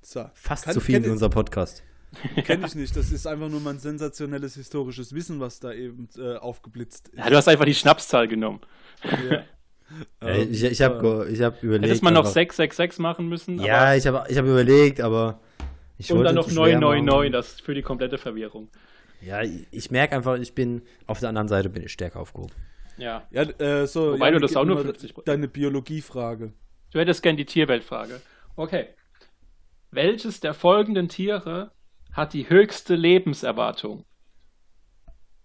[0.03, 0.25] So.
[0.35, 1.83] Fast Kann- so viel wie ich- unser Podcast.
[2.45, 2.97] Kenne ich nicht.
[2.97, 7.19] Das ist einfach nur mein sensationelles historisches Wissen, was da eben äh, aufgeblitzt ist.
[7.19, 8.61] Ja, du hast einfach die Schnapszahl genommen.
[9.31, 9.43] Ja.
[10.21, 11.85] Ja, ich ich habe ich hab überlegt.
[11.85, 13.61] Hättest man noch einfach- 666 machen müssen.
[13.61, 15.39] Ja, aber- ich habe ich hab überlegt, aber.
[15.97, 17.33] Ich und wollte dann noch es so schwer 999, machen.
[17.33, 18.69] das für die komplette Verwirrung.
[19.21, 20.83] Ja, ich, merke einfach, ich bin.
[21.07, 22.53] Auf der anderen Seite bin ich stärker aufgehoben.
[22.97, 23.27] Ja.
[23.31, 26.53] Ja, äh, so, Wobei ja, du das auch nur mal 50% Deine Biologiefrage.
[26.93, 28.23] Du hättest gern die Tierweltfrage.
[28.57, 28.87] Okay.
[29.91, 31.73] Welches der folgenden Tiere
[32.13, 34.07] hat die höchste Lebenserwartung?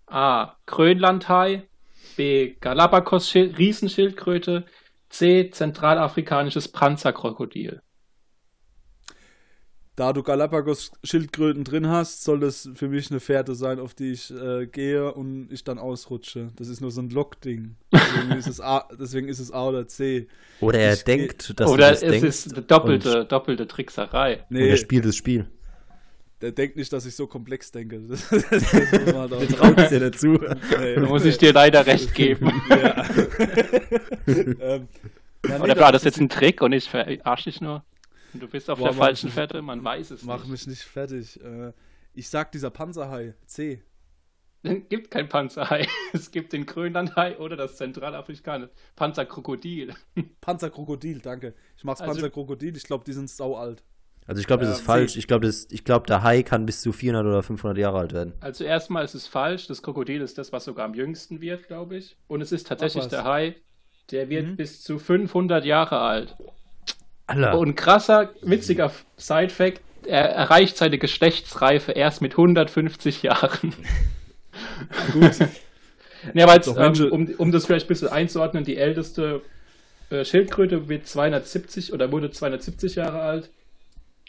[0.07, 0.55] A.
[0.65, 1.67] Grönlandhai.
[2.15, 2.55] B.
[2.59, 4.65] Galapagos-Riesenschildkröte.
[5.09, 5.49] C.
[5.51, 7.81] Zentralafrikanisches Panzerkrokodil.
[9.97, 14.31] Da du Galapagos-Schildkröten drin hast, soll das für mich eine Fährte sein, auf die ich
[14.31, 16.47] äh, gehe und ich dann ausrutsche.
[16.55, 17.75] Das ist nur so ein Lockding.
[17.93, 20.27] Deswegen ist es A, deswegen ist es A oder C.
[20.61, 24.37] Oder er Ich- denkt, dass Oder du das es ist eine doppelte, doppelte Trickserei.
[24.49, 25.47] Und Nee, er spielt das Spiel.
[26.39, 27.99] der denkt nicht, dass ich so komplex denke.
[28.09, 30.39] Das, das, das Traut's dir dazu.
[30.79, 30.95] Nee.
[30.95, 32.49] Da muss ich dir leider recht geben.
[32.69, 33.05] Ja.
[34.27, 34.87] ähm,
[35.45, 37.83] ja, nee, Oder war das jetzt ein Trick und ich verarsche dich nur?
[38.33, 39.61] Du bist auf Boah, der mach falschen Fährte?
[39.61, 40.51] Man weiß es Mach nicht.
[40.51, 41.39] mich nicht fertig.
[41.43, 41.73] Äh,
[42.13, 43.33] ich sag dieser Panzerhai.
[43.45, 43.81] C.
[44.63, 45.87] Es gibt kein Panzerhai.
[46.13, 49.93] Es gibt den Grönlandhai oder das zentralafrikanische Panzerkrokodil.
[50.41, 51.53] Panzerkrokodil, danke.
[51.77, 52.75] Ich mach's Also- Panzerkrokodil.
[52.77, 53.83] Ich glaube, die sind sau alt.
[54.27, 55.13] Also ich glaube, das Ja, ist falsch.
[55.13, 55.19] C.
[55.19, 58.33] Ich glaube, ich glaub, der Hai kann bis zu 400 oder 500 Jahre alt werden.
[58.39, 59.65] Also erstmal ist es falsch.
[59.67, 62.15] Das Krokodil ist das, was sogar am jüngsten wird, glaube ich.
[62.27, 63.55] Und es ist tatsächlich der Hai.
[64.11, 64.55] Der wird Mhm.
[64.57, 66.37] bis zu 500 Jahre alt.
[67.31, 67.57] Alter.
[67.57, 73.73] Und krasser, witziger Side-Fact, er erreicht seine Geschlechtsreife erst mit 150 Jahren.
[75.13, 75.35] Gut.
[76.33, 79.41] Nee, aber jetzt, ähm, um, um das vielleicht ein bisschen einzuordnen, die älteste
[80.11, 83.49] äh, Schildkröte wird 270 oder wurde 270 Jahre alt.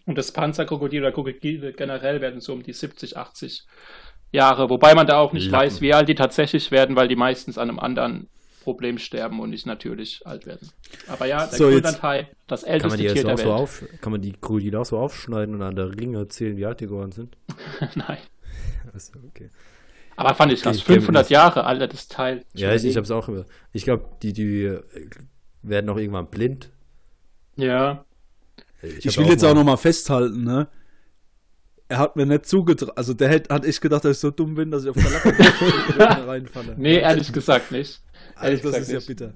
[0.07, 3.65] Und das Panzerkrokodil oder Krokodile generell werden so um die 70, 80
[4.33, 4.71] Jahre.
[4.71, 5.67] Wobei man da auch nicht Lappen.
[5.67, 8.29] weiß, wie alt die tatsächlich werden, weil die meistens an einem anderen
[8.63, 10.71] Problem sterben und nicht natürlich alt werden.
[11.09, 13.39] Aber ja, der So, jetzt- Grönlandhai, das kann man älteste die Tier jetzt der auch
[13.39, 13.47] Welt.
[13.49, 16.67] so auf, kann man die Krokodile auch so aufschneiden und an der Ringe zählen, wie
[16.67, 17.37] alt die geworden sind?
[17.95, 18.19] Nein.
[18.95, 19.51] Achso, okay.
[20.17, 20.77] Aber fand ich Okay, krass.
[20.77, 21.31] ich kenn 500 das.
[21.31, 22.45] Jahre, Alter, das Teil.
[22.55, 23.47] Ja, ich, ich habe es auch immer.
[23.73, 24.81] Ich glaube, die, die äh,
[25.63, 26.71] werden auch irgendwann blind.
[27.57, 28.05] Ja.
[28.83, 30.69] Ich hab will jetzt mal- auch noch mal festhalten, ne?
[31.89, 32.97] Er hat mir nicht zugetraut.
[32.97, 35.47] Also der hat, hat echt gedacht, dass ich so dumm bin, dass ich auf Galapagos
[36.27, 36.75] reinfalle.
[36.79, 38.01] Nee, ehrlich gesagt nicht.
[38.43, 39.07] Ehrlich Also, das gesagt ist ja nicht.
[39.07, 39.35] bitter.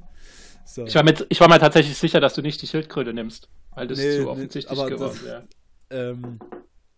[0.65, 0.85] So.
[0.85, 3.87] Ich war, mir, ich war mir tatsächlich sicher, dass du nicht die Schildkröte nimmst, weil
[3.87, 5.45] das Nee, zu nee, offensichtlich aber geworden das- wäre.
[5.91, 6.39] Ähm,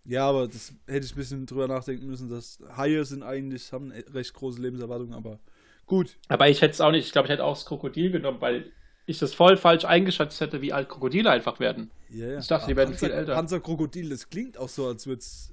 [0.06, 3.92] ja, aber das hätte ich ein bisschen drüber nachdenken müssen, dass Haie sind eigentlich, haben
[3.92, 5.38] recht große Lebenserwartung, aber
[5.84, 6.16] gut.
[6.28, 8.72] Aber ich hätte es auch nicht, ich glaube, ich hätte auch das Krokodil genommen, weil
[9.04, 11.90] ich das voll falsch eingeschätzt hätte, wie alt Krokodile einfach werden.
[12.08, 12.38] Ja, ja.
[12.38, 13.34] Ich dachte, die werden Panzer, viel älter.
[13.34, 15.52] Panzerkrokodil, das klingt auch so, als würde es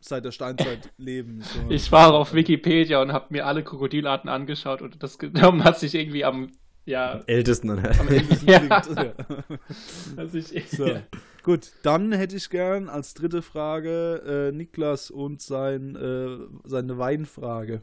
[0.00, 1.42] seit der Steinzeit leben.
[1.42, 1.70] So.
[1.70, 5.94] Ich war auf Wikipedia und habe mir alle Krokodilarten angeschaut und das genommen hat sich
[5.94, 6.52] irgendwie am,
[6.84, 10.24] ja, Ältesten dann am Klingt, ja, ja.
[10.32, 11.00] ich, So.
[11.42, 17.82] Gut, dann hätte ich gern als dritte Frage äh, Niklas und sein, äh, seine Weinfrage.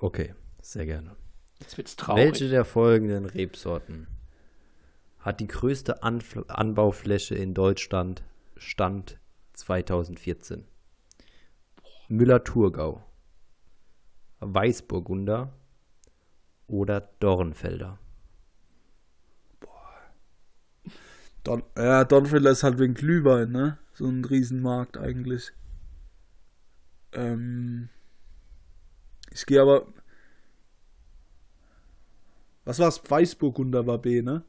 [0.00, 1.16] Okay, sehr gerne.
[1.60, 2.24] Jetzt wird's traurig.
[2.24, 4.08] Welche der folgenden Rebsorten
[5.20, 8.24] hat die größte Anf Anbaufläche in Deutschland
[8.56, 9.18] Stand
[9.54, 10.64] 2014?
[12.08, 13.02] Müller-Thurgau,
[14.40, 15.52] Weißburgunder
[16.66, 17.98] oder Dornfelder?
[21.44, 23.78] Don, ja, Donfelder ist halt wegen Glühwein, ne?
[23.94, 25.52] So ein Riesenmarkt eigentlich.
[27.12, 27.88] Ähm,
[29.30, 29.86] ich gehe aber.
[32.64, 33.02] Was war's?
[33.10, 34.44] Weißburgunder war B, ne?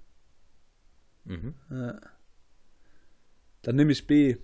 [1.25, 1.55] Mhm.
[1.71, 1.99] Ja.
[3.63, 4.37] Dann nehme ich B.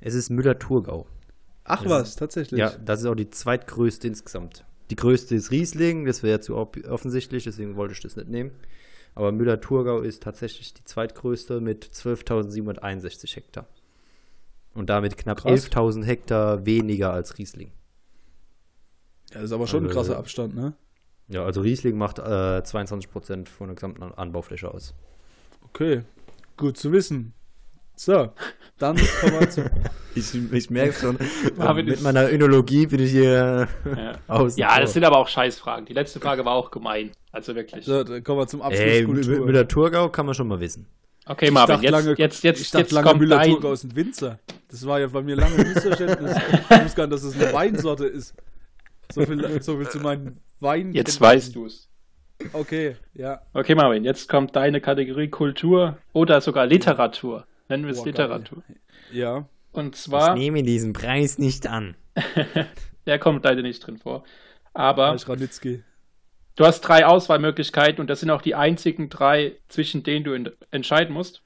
[0.00, 1.06] Es ist Müller-Thurgau.
[1.64, 2.58] Ach Das was, tatsächlich.
[2.60, 4.64] Ja, das ist auch die zweitgrößte insgesamt.
[4.90, 8.50] Die größte ist Riesling, das wäre zu ob- offensichtlich, deswegen wollte ich das nicht nehmen.
[9.14, 13.66] Aber Müller-Thurgau ist tatsächlich die zweitgrößte mit 12.761 Hektar.
[14.74, 15.70] Und damit knapp Krass.
[15.70, 17.70] 11.000 Hektar weniger als Riesling.
[19.30, 20.74] Ja, das ist aber schon ein Also- krasser Abstand, ne?
[21.28, 22.22] Ja, also Riesling macht äh,
[22.62, 24.94] 22% von der gesamten An- Anbaufläche aus.
[25.62, 26.02] Okay,
[26.58, 27.32] gut zu wissen.
[27.96, 28.30] So,
[28.78, 29.70] dann kommen wir zu.
[30.16, 31.18] Ich, ich merke schon,
[31.58, 33.66] Aber mit das- meiner Önologie bin ich hier
[34.28, 34.46] Ja.
[34.56, 35.86] Ja, das sind aber auch Scheißfragen.
[35.86, 37.10] Die letzte Frage war auch gemein.
[37.32, 37.84] Also wirklich.
[37.84, 39.04] So, dann kommen wir zum Abschluss Ey.
[39.08, 40.86] Müller-Thurgau kann man schon mal wissen.
[41.26, 44.38] Okay, Marvin, jetzt, lange- jetzt, jetzt, ich dachte jetzt lange kommt Müller-Thurgau ist ein Winzer.
[44.70, 46.36] Das war ja bei mir lange ein Missverständnis.
[46.70, 48.36] ich wusste gar nicht, dass es eine Weinsorte ist.
[49.12, 50.92] So viel, so viel zu meinen Wein.
[50.92, 51.88] jetzt weißt du es.
[52.52, 53.40] Okay, ja.
[53.52, 57.46] Okay, Marvin, jetzt kommt deine Kategorie Kultur oder sogar Literatur.
[57.68, 58.06] Nennen wir es geil.
[58.06, 58.62] Literatur.
[59.12, 59.46] Ja.
[59.72, 61.96] Und Ich zwar, nehme diesen Preis nicht an.
[63.06, 64.24] der kommt leider nicht drin vor.
[64.72, 65.16] Aber
[66.56, 70.50] du hast drei Auswahlmöglichkeiten und das sind auch die einzigen drei, zwischen denen du in,
[70.70, 71.42] entscheiden musst.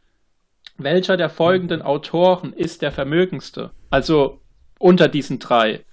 [0.77, 3.73] Welcher der folgenden Autoren ist der vermögendste?
[3.91, 4.41] Also
[4.79, 5.85] unter diesen drei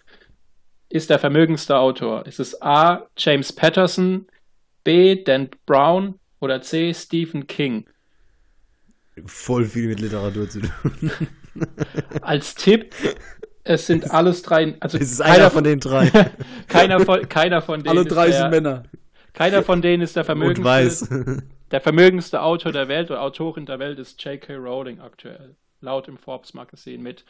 [0.89, 2.25] ist der vermögendste Autor.
[2.25, 3.07] Ist es A.
[3.17, 4.27] James Patterson,
[4.83, 5.23] B.
[5.23, 6.93] Dan Brown oder C.
[6.93, 7.85] Stephen King?
[9.25, 11.11] Voll viel mit Literatur zu tun.
[12.21, 12.93] Als Tipp,
[13.63, 16.09] es sind alles drei, also Es ist einer von den drei.
[16.67, 18.83] keiner von, keiner von denen Alle ist drei der, sind Männer.
[19.33, 20.63] Keiner von denen ist der vermögendste.
[20.63, 21.09] weiß.
[21.71, 24.53] Der vermögendste Autor der Welt oder Autorin der Welt ist J.K.
[24.55, 25.55] Rowling aktuell.
[25.81, 27.25] Laut im Forbes Magazin mit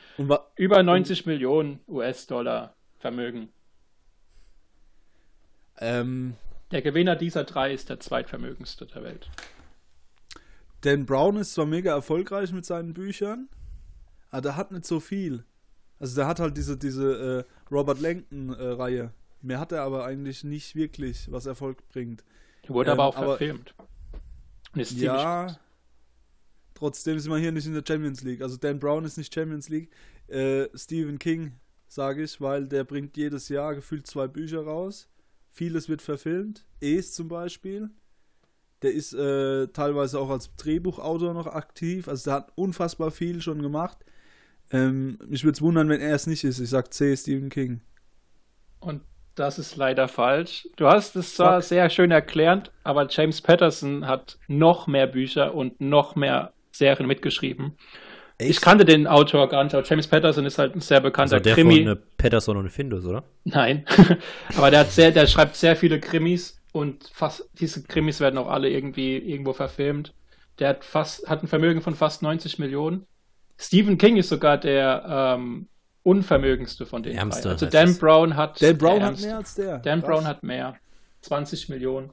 [0.58, 3.48] über 90 Millionen US-Dollar Vermögen.
[5.80, 6.36] ähm,
[6.72, 9.30] Der Gewinner dieser drei ist der zweitvermögendste der Welt.
[10.86, 13.50] Dan Brown ist zwar mega erfolgreich mit seinen Büchern,
[14.30, 15.44] aber der hat nicht so viel.
[16.00, 19.12] Also der hat halt diese, diese äh, Robert Langton-Reihe.
[19.42, 22.24] Mehr hat er aber eigentlich nicht wirklich, was Erfolg bringt.
[22.68, 23.74] Wurde Ähm, aber auch aber- verfilmt.
[24.76, 25.60] Ja, gut.
[26.74, 28.42] trotzdem sind wir hier nicht in der Champions League.
[28.42, 29.90] Also Dan Brown ist nicht Champions League.
[30.28, 31.54] Äh, Stephen King,
[31.88, 35.08] sage ich, weil der bringt jedes Jahr gefühlt zwei Bücher raus.
[35.52, 36.66] Vieles wird verfilmt.
[36.82, 37.90] Es zum Beispiel.
[38.86, 42.08] Der ist äh, teilweise auch als Drehbuchautor noch aktiv.
[42.08, 43.98] Also der hat unfassbar viel schon gemacht.
[44.72, 46.60] Ähm, mich würde es wundern, wenn er es nicht ist.
[46.60, 47.82] Ich sag C, Stephen King.
[48.80, 49.02] Und
[49.34, 50.68] das ist leider falsch.
[50.76, 51.70] Du hast es zwar Fuck.
[51.70, 57.72] sehr schön erklärt, aber James Patterson hat noch mehr Bücher und noch mehr Serien mitgeschrieben.
[58.38, 61.44] Ich kannte den Autor gar nicht, aber James Patterson ist halt ein sehr bekannter Also
[61.44, 61.86] der Krimi.
[61.86, 63.24] von äh, Patterson und Findus, oder?
[63.46, 63.84] Nein,
[64.56, 68.50] aber der, hat sehr, der schreibt sehr viele Krimis und fast diese Krimis werden auch
[68.50, 70.14] alle irgendwie irgendwo verfilmt.
[70.60, 73.06] Der hat fast hat ein Vermögen von fast 90 Millionen.
[73.58, 75.06] Stephen King ist sogar der
[75.38, 75.70] ähm,
[76.04, 77.52] unvermögendste von den Ärmste drei.
[77.52, 77.98] Also Dan.
[77.98, 79.80] Brown hat Dan Brown hat mehr als der.
[79.80, 80.10] Dan Krass.
[80.10, 80.76] Brown hat mehr,
[81.22, 82.12] 20 Millionen.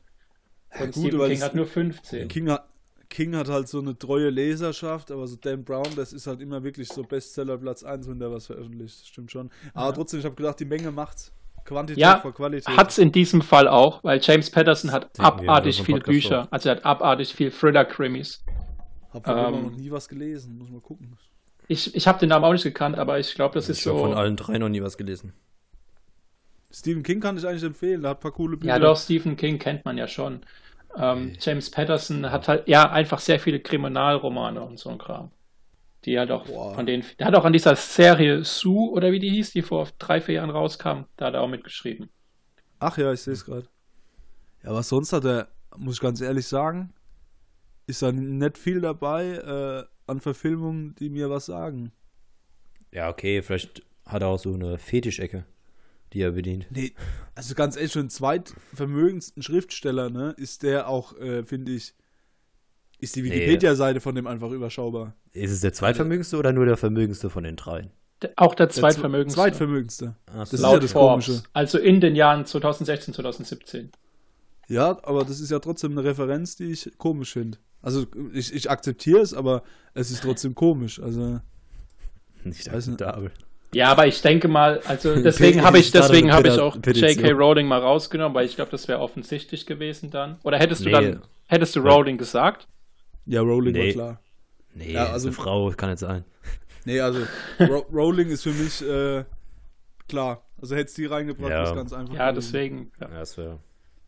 [0.79, 2.29] Und gut, Stephen King hat nur 15.
[2.29, 2.69] King hat,
[3.09, 6.63] King hat halt so eine treue Leserschaft, aber so Dan Brown, das ist halt immer
[6.63, 9.01] wirklich so Bestseller Platz 1, wenn der was veröffentlicht.
[9.01, 9.51] Das stimmt schon.
[9.75, 9.93] Aber Ja.
[9.93, 11.33] trotzdem, ich habe gedacht, die Menge macht's.
[11.65, 12.77] Quantität Ja, vor Qualität.
[12.77, 16.49] Hat's in diesem Fall auch, weil James Patterson hat abartig viele Bücher.
[16.51, 18.45] Also er hat abartig viel Thriller-Krimis.
[19.13, 21.19] Hab ähm, noch nie was gelesen, muss mal gucken.
[21.69, 23.99] Ich, ich habe den Namen auch nicht gekannt, aber ich glaube, das ist ich habe
[23.99, 24.05] so.
[24.05, 25.33] von allen drei noch nie was gelesen.
[26.71, 28.73] Stephen King kann ich eigentlich empfehlen, der hat ein paar coole Bücher.
[28.73, 30.41] Ja, doch, Stephen King kennt man ja schon.
[30.97, 35.31] Ähm, James Patterson hat halt, ja, einfach sehr viele Kriminalromane und so ein Kram.
[36.05, 36.75] Die halt auch Boah.
[36.75, 37.05] von denen.
[37.19, 40.37] Der hat auch an dieser Serie Sue oder wie die hieß, die vor drei, vier
[40.37, 42.11] Jahren rauskam, da hat er auch mitgeschrieben.
[42.81, 43.69] Ach ja, ich sehe es gerade.
[44.65, 46.93] Ja, was sonst hat er, muss ich ganz ehrlich sagen,
[47.87, 51.93] ist da nicht viel dabei äh, an Verfilmungen, die mir was sagen.
[52.91, 55.45] Ja, okay, vielleicht hat er auch so eine Fetischecke,
[56.13, 56.67] die er bedient.
[56.71, 56.93] Nee,
[57.35, 61.95] also ganz ehrlich, schon zweitvermögendsten Schriftsteller, ne, ist der auch, äh, finde ich,
[63.03, 63.31] ist die Nee.
[63.33, 65.15] Wikipedia-Seite von dem einfach überschaubar.
[65.33, 67.91] Ist es der zweitvermögendste oder nur der vermögendste von den dreien?
[68.37, 69.41] Auch der Der zweitvermögendste.
[69.41, 70.15] Zweitvermögendste.
[70.31, 70.57] Ach Das so.
[70.57, 71.27] ist ja laut das Forbes.
[71.27, 71.43] Komische.
[71.53, 73.91] Also in den Jahren 2016, 2017.
[74.69, 77.59] Ja, aber das ist ja trotzdem eine Referenz, die ich komisch finde.
[77.83, 81.01] Also ich, ich akzeptiere es, aber es ist trotzdem komisch.
[81.03, 81.41] Also
[82.45, 83.33] Nicht akzeptabel.
[83.75, 86.77] Ja, aber ich denke mal, also deswegen habe ich, deswegen habe ich auch.
[86.77, 87.31] J.K.
[87.33, 90.37] Rowling mal rausgenommen, weil ich glaube, das wäre offensichtlich gewesen dann.
[90.45, 90.93] Oder hättest du Nee.
[90.93, 92.69] dann, hättest du Rowling gesagt?
[93.27, 93.93] Ja, Rowling war Nee.
[93.93, 94.21] klar.
[94.75, 96.25] Nee, Ja, also eine Frau kann nicht sein.
[96.85, 97.21] Nee, also
[97.61, 99.25] Ro Rowling ist für mich äh,
[100.09, 100.45] klar.
[100.61, 101.63] Also hätte es die reingebracht, Ja.
[101.63, 102.15] ist ganz einfach.
[102.15, 102.91] Ja, deswegen.
[103.01, 103.09] Ja.
[103.09, 103.61] Ja, das wäre.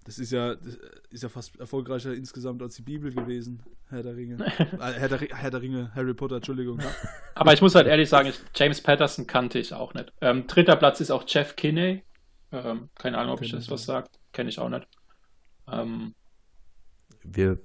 [0.04, 0.78] Das ist ja, das
[1.10, 3.62] ist ja fast erfolgreicher insgesamt als die Bibel gewesen.
[3.90, 4.44] Herr der Ringe.
[4.58, 6.80] äh, Herr, der, Herr der Ringe, Harry Potter, Entschuldigung.
[6.80, 6.90] Ja.
[7.36, 10.12] Aber ich muss halt ehrlich sagen, ich, James Patterson kannte ich auch nicht.
[10.20, 12.02] Ähm, dritter Platz ist auch Jeff Kinney.
[12.50, 14.18] Ähm, keine Ahnung, ob ich das was sagt.
[14.32, 14.86] Kenne ich auch nicht.
[15.70, 16.14] Ähm,
[17.22, 17.58] Wir.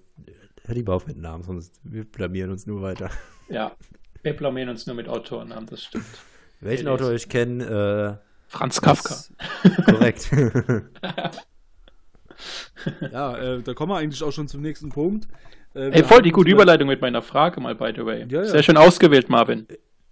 [0.69, 3.10] Hör lieber auf mit Namen, sonst wir blamieren uns nur weiter.
[3.49, 3.71] ja,
[4.21, 6.05] wir blamieren uns nur mit Autorennamen, das stimmt.
[6.62, 6.91] Welchen nee.
[6.91, 9.15] Autor ich kenne, Franz äh, Kafka.
[9.15, 9.34] ist
[9.86, 10.29] Korrekt.
[13.12, 15.27] Ja, äh, da kommen wir eigentlich auch schon zum nächsten Punkt.
[15.73, 18.25] Äh, Ey, wir voll die gute über- Überleitung mit meiner Frage mal, by the way.
[18.29, 18.45] Ja, ja.
[18.45, 19.67] Sehr schön ausgewählt, Marvin.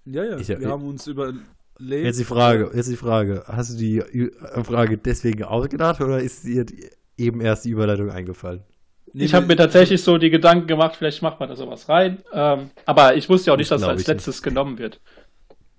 [0.05, 1.45] Ja, ja, Ich- wir ich- haben uns überlegt.
[1.79, 3.43] Jetzt die Frage, jetzt die Frage.
[3.47, 4.01] Hast du die
[4.63, 6.65] Frage deswegen ausgedacht oder ist dir
[7.15, 8.63] eben erst die Überleitung eingefallen?
[9.13, 12.23] Ich habe mir tatsächlich so die Gedanken gemacht, vielleicht macht man da sowas rein.
[12.33, 14.43] Ähm, aber ich wusste ja auch nicht, dass das als letztes nicht.
[14.43, 14.99] genommen wird.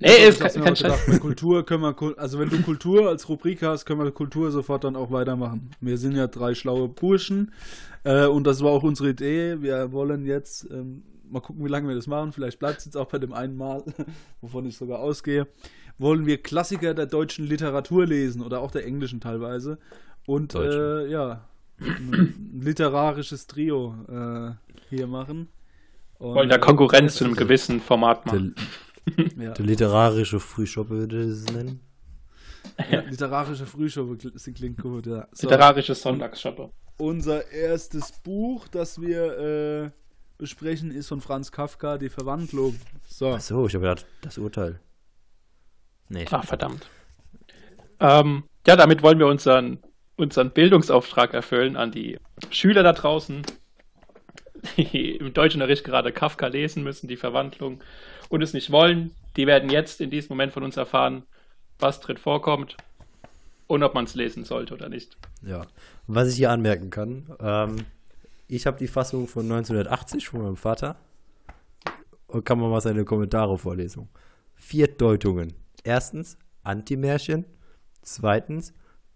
[0.00, 3.62] Nee, ist kein, kein gedacht, bei Kultur können wir, also wenn du Kultur als Rubrik
[3.62, 5.72] hast, können wir Kultur sofort dann auch weitermachen.
[5.80, 7.52] Wir sind ja drei schlaue Burschen
[8.04, 9.60] äh, und das war auch unsere Idee.
[9.60, 12.96] Wir wollen jetzt, ähm, mal gucken, wie lange wir das machen, vielleicht bleibt es jetzt
[12.96, 13.82] auch bei dem einen Mal,
[14.40, 15.48] wovon ich sogar ausgehe,
[15.98, 19.78] wollen wir Klassiker der deutschen Literatur lesen oder auch der englischen teilweise.
[20.26, 21.48] Und äh, ja,
[21.80, 24.52] ein literarisches Trio äh,
[24.88, 25.48] hier machen.
[26.18, 28.54] Und, Wollen da Konkurrenz zu einem gewissen Format machen.
[29.16, 29.52] Der, ja.
[29.52, 31.80] der literarische Frühshop würde ich es nennen.
[32.90, 34.18] Ja, literarische Frühschoppe
[34.54, 35.28] klingt gut, ja.
[35.32, 35.46] So.
[35.46, 36.70] Literarische Sonntagsschoppe.
[36.96, 39.90] Unser erstes Buch, das wir äh,
[40.36, 42.74] besprechen, ist von Franz Kafka, Die Verwandlung.
[43.06, 43.28] So.
[43.30, 44.80] Achso, ich habe gedacht, das Urteil.
[46.08, 46.26] Nee.
[46.30, 46.86] Ach, verdammt.
[48.00, 49.78] Ähm, ja, damit wollen wir unseren
[50.18, 52.18] unseren Bildungsauftrag erfüllen an die
[52.50, 53.42] Schüler da draußen,
[54.76, 57.80] die im Deutschunterricht gerade Kafka lesen müssen, die Verwandlung
[58.28, 59.12] und es nicht wollen.
[59.36, 61.22] Die werden jetzt in diesem Moment von uns erfahren,
[61.78, 62.76] was drin vorkommt
[63.68, 65.16] und ob man es lesen sollte oder nicht.
[65.42, 65.64] Ja,
[66.08, 67.76] was ich hier anmerken kann, ähm,
[68.48, 70.96] ich habe die Fassung von 1980 von meinem Vater
[72.26, 74.08] und kann man mal seine Kommentare vorlesen.
[74.56, 75.54] Vier Deutungen.
[75.84, 77.44] Erstens Anti-Märchen.
[78.02, 78.72] Zweitens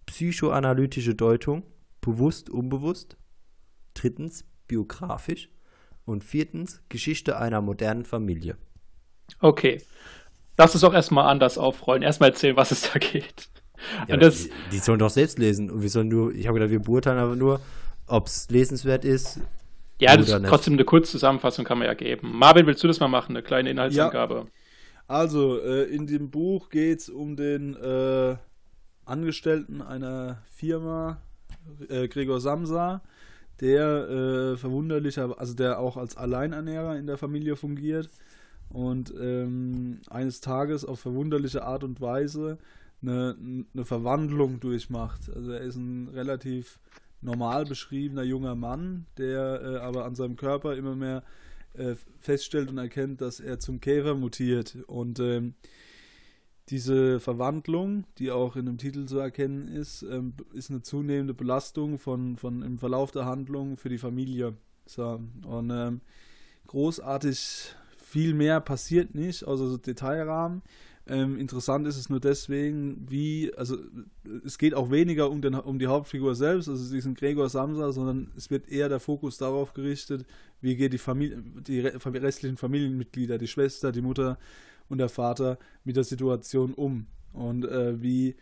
[0.06, 1.62] psychoanalytische Deutung,
[2.00, 3.16] bewusst, unbewusst.
[3.94, 5.48] Drittens, biografisch.
[6.04, 8.56] Und viertens, Geschichte einer modernen Familie.
[9.40, 9.80] Okay.
[10.58, 12.02] Lass uns doch erstmal anders aufrollen.
[12.02, 13.48] Erstmal erzählen, was es da geht.
[14.08, 15.70] Ja, das, die, die, sollen doch selbst lesen.
[15.70, 17.60] Und wir sollen nur, ich habe gedacht, wir beurteilen aber nur,
[18.06, 19.40] ob es lesenswert ist.
[20.00, 22.36] Ja, das ist trotzdem eine Kurzzusammenfassung kann man ja geben.
[22.36, 23.36] Marvin, willst du das mal machen?
[23.36, 24.34] Eine kleine Inhaltsangabe.
[24.34, 24.46] Ja.
[25.06, 28.36] Also, äh, in dem Buch geht es um den äh,
[29.04, 31.20] Angestellten einer Firma,
[31.88, 33.02] äh, Gregor Samsa,
[33.60, 38.10] der äh, verwunderlicher, also der auch als Alleinernährer in der Familie fungiert
[38.68, 42.58] und ähm, eines Tages auf verwunderliche Art und Weise
[43.02, 43.36] eine,
[43.74, 45.30] eine Verwandlung durchmacht.
[45.34, 46.78] Also er ist ein relativ
[47.20, 51.22] normal beschriebener junger Mann, der äh, aber an seinem Körper immer mehr
[51.74, 55.54] äh, feststellt und erkennt, dass er zum Käfer mutiert und ähm,
[56.68, 61.98] diese Verwandlung, die auch in dem Titel zu erkennen ist, ähm, ist eine zunehmende Belastung
[61.98, 64.54] von, von im Verlauf der Handlung für die Familie.
[64.86, 66.00] So, und ähm,
[66.66, 70.62] großartig viel mehr passiert nicht, außer so Detailrahmen.
[71.04, 73.76] Ähm, interessant ist es nur deswegen, wie, also
[74.44, 78.30] es geht auch weniger um, den, um die Hauptfigur selbst, also diesen Gregor Samsa, sondern
[78.36, 80.24] es wird eher der Fokus darauf gerichtet,
[80.60, 84.38] wie geht die Familie, die restlichen Familienmitglieder, die Schwester, die Mutter,
[84.92, 87.06] und der Vater mit der Situation um?
[87.32, 88.36] Und äh, wie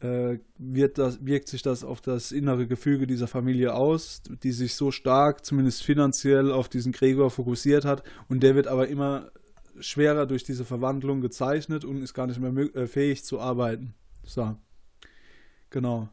[0.00, 4.74] äh, wird das, wirkt sich das auf das innere Gefüge dieser Familie aus, die sich
[4.74, 9.30] so stark, zumindest finanziell, auf diesen Gregor fokussiert hat und der wird aber immer
[9.80, 13.94] schwerer durch diese Verwandlung gezeichnet und ist gar nicht mehr äh, fähig zu arbeiten.
[14.22, 14.56] So.
[15.70, 16.08] Genau.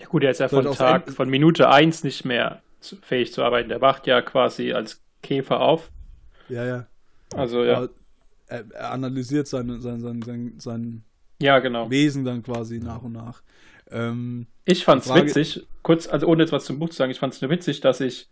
[0.00, 3.68] Ja gut, er ist ja von Tag, von Minute 1 nicht mehr fähig zu arbeiten.
[3.68, 5.90] Der wacht ja quasi als Käfer auf.
[6.48, 6.86] Ja, ja.
[7.34, 7.76] Also ja.
[7.78, 7.88] Aber
[8.48, 11.04] er, er analysiert sein, sein, sein, sein, sein
[11.40, 11.90] ja, genau.
[11.90, 13.42] Wesen dann quasi nach und nach.
[13.90, 17.18] Ähm, ich fand's Frage, witzig, kurz, also ohne jetzt was zum Buch zu sagen, ich
[17.18, 18.28] fand's nur witzig, dass ich,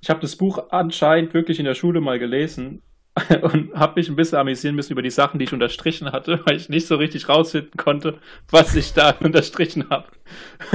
[0.00, 2.82] ich habe das Buch anscheinend wirklich in der Schule mal gelesen
[3.42, 6.56] und habe mich ein bisschen amüsieren müssen über die Sachen, die ich unterstrichen hatte, weil
[6.56, 8.18] ich nicht so richtig rausfinden konnte,
[8.50, 10.06] was ich da unterstrichen habe.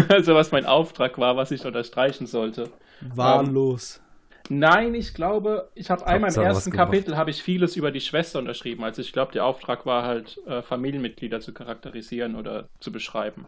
[0.10, 2.70] Also was mein Auftrag war, was ich unterstreichen sollte.
[3.02, 4.02] Wahllos.
[4.04, 4.11] Um,
[4.50, 8.40] Nein, ich glaube, ich habe einmal im ersten Kapitel habe ich vieles über die Schwester
[8.40, 8.84] unterschrieben.
[8.84, 13.48] Also ich glaube, der Auftrag war halt, äh, Familienmitglieder zu charakterisieren oder zu beschreiben.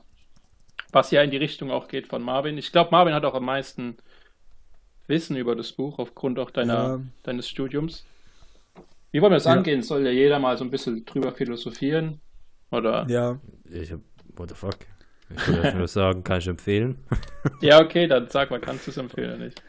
[0.91, 2.57] Was ja in die Richtung auch geht von Marvin.
[2.57, 3.97] Ich glaube, Marvin hat auch am meisten
[5.07, 7.01] Wissen über das Buch aufgrund auch deiner, ja.
[7.23, 8.05] deines Studiums.
[9.11, 9.53] Wie wollen wir das ja.
[9.53, 9.81] angehen?
[9.81, 12.19] Soll ja jeder mal so ein bisschen drüber philosophieren?
[12.71, 13.05] Oder?
[13.09, 13.39] Ja.
[13.69, 13.99] Ich hab,
[14.35, 14.77] what the fuck?
[15.29, 16.97] Ich würde nur sagen, kann ich empfehlen.
[17.61, 19.61] ja, okay, dann sag mal, kannst du es empfehlen oder nicht?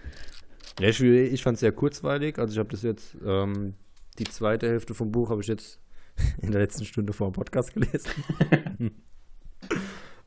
[0.80, 2.38] Ja, ich, ich fand es sehr kurzweilig.
[2.38, 3.74] Also ich habe das jetzt, ähm,
[4.18, 5.80] die zweite Hälfte vom Buch habe ich jetzt
[6.42, 8.10] in der letzten Stunde vor dem Podcast gelesen.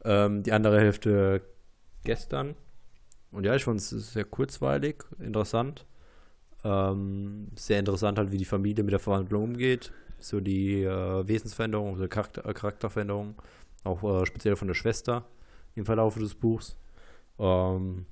[0.06, 1.42] ähm, die andere Hälfte
[2.04, 2.56] gestern.
[3.32, 5.86] Und ja, ich fand es sehr kurzweilig, interessant.
[6.64, 9.92] Ähm, sehr interessant halt, wie die Familie mit der Verhandlung umgeht.
[10.20, 13.36] So die äh, Wesensveränderung, also Charakter, Charakterveränderung,
[13.84, 15.26] auch äh, speziell von der Schwester
[15.76, 16.76] im Verlauf des Buchs.
[17.38, 18.06] Ähm,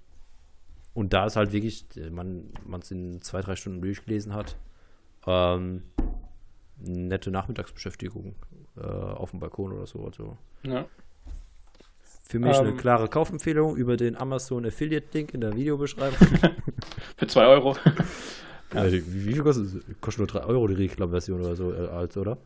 [0.96, 4.56] und da ist halt wirklich, man es in zwei, drei Stunden durchgelesen hat,
[5.28, 5.84] ähm,
[6.80, 8.34] nette Nachmittagsbeschäftigung
[8.78, 10.04] äh, auf dem Balkon oder so.
[10.06, 10.38] Also.
[10.64, 10.86] Ja.
[12.28, 12.78] Für mich eine Ähm.
[12.78, 16.18] klare Kaufempfehlung über den Amazon Affiliate-Link in der Videobeschreibung.
[17.18, 17.76] Für 2 Euro.
[18.74, 20.02] Ja, die- wie, viel kostet es?
[20.02, 22.38] Kostet nur 3 Euro die Reclam-Version oder so, äh, als, oder?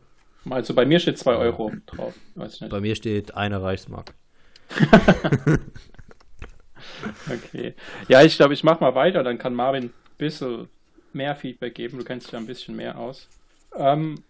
[0.48, 2.14] Also bei mir steht 2 Euro drauf.
[2.34, 2.70] Weiß ich nicht.
[2.70, 4.14] Bei mir steht eine Reichsmark.
[7.30, 7.74] Okay.
[8.08, 10.68] Ja, ich glaube, ich mache mal weiter, dann kann Marvin ein bisschen
[11.12, 11.98] mehr Feedback geben.
[11.98, 13.28] Du kennst dich ja ein bisschen mehr aus.
[13.76, 14.22] Ähm,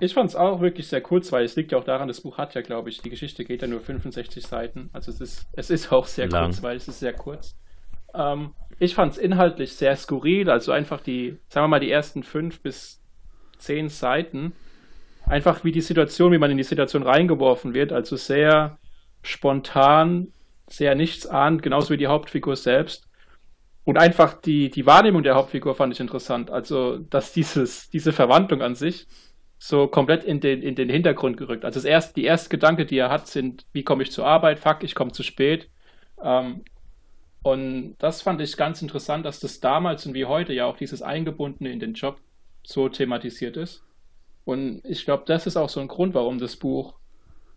[0.00, 2.38] ich fand es auch wirklich sehr kurz, weil es liegt ja auch daran, das Buch
[2.38, 4.90] hat ja, glaube ich, die Geschichte geht ja nur 65 Seiten.
[4.92, 6.46] Also es ist, es ist auch sehr Lang.
[6.46, 7.56] kurz, weil es ist sehr kurz.
[8.14, 12.24] Ähm, ich fand es inhaltlich sehr skurril, also einfach die, sagen wir mal, die ersten
[12.24, 13.00] fünf bis
[13.58, 14.54] zehn Seiten.
[15.26, 18.78] Einfach wie die Situation, wie man in die Situation reingeworfen wird, also sehr
[19.22, 20.32] spontan,
[20.68, 23.08] sehr nichtsahnend, genauso wie die Hauptfigur selbst.
[23.84, 26.50] Und einfach die, die Wahrnehmung der Hauptfigur fand ich interessant.
[26.50, 29.06] Also, dass dieses, diese Verwandlung an sich
[29.58, 31.64] so komplett in den, in den Hintergrund gerückt.
[31.64, 34.58] Also das erste, die erste Gedanke, die er hat, sind, wie komme ich zur Arbeit?
[34.58, 35.68] Fuck, ich komme zu spät.
[36.20, 36.64] Ähm,
[37.42, 41.00] und das fand ich ganz interessant, dass das damals und wie heute ja auch dieses
[41.00, 42.20] Eingebundene in den Job
[42.64, 43.84] so thematisiert ist.
[44.44, 46.94] Und ich glaube, das ist auch so ein Grund, warum das Buch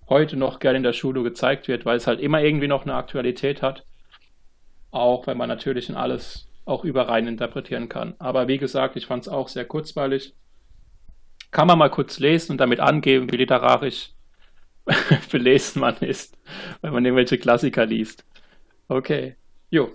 [0.10, 2.95] heute noch gerne in der Schule gezeigt wird, weil es halt immer irgendwie noch eine
[2.95, 3.86] Aktualität hat.
[4.91, 8.16] Auch wenn man natürlich in alles auch überrein interpretieren kann.
[8.20, 10.34] Aber wie gesagt, ich fand es auch sehr kurzweilig.
[11.51, 14.12] Kann man mal kurz lesen und damit angeben, wie literarisch
[15.32, 16.38] belesen man ist,
[16.82, 18.26] wenn man irgendwelche Klassiker liest.
[18.88, 19.36] Okay.
[19.70, 19.91] Jo.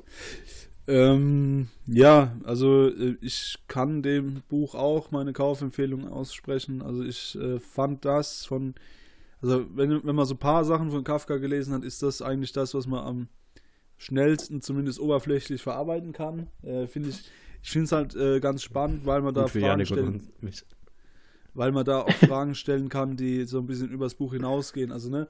[0.87, 6.83] Ähm, ja, also äh, ich kann dem Buch auch meine Kaufempfehlung aussprechen.
[6.83, 8.75] Also ich äh, fand das von,
[9.43, 12.53] also wenn, wenn man so ein paar Sachen von Kafka gelesen hat, ist das eigentlich
[12.53, 13.29] das, was man am
[13.97, 16.49] schnellsten, zumindest oberflächlich verarbeiten kann.
[16.63, 17.31] Äh, finde ich,
[17.63, 20.23] ich finde es halt äh, ganz spannend, weil man da Fragen Janik stellen,
[21.55, 24.93] weil man da auch Fragen stellen kann, die so ein bisschen übers Buch hinausgehen.
[24.93, 25.29] Also, ne,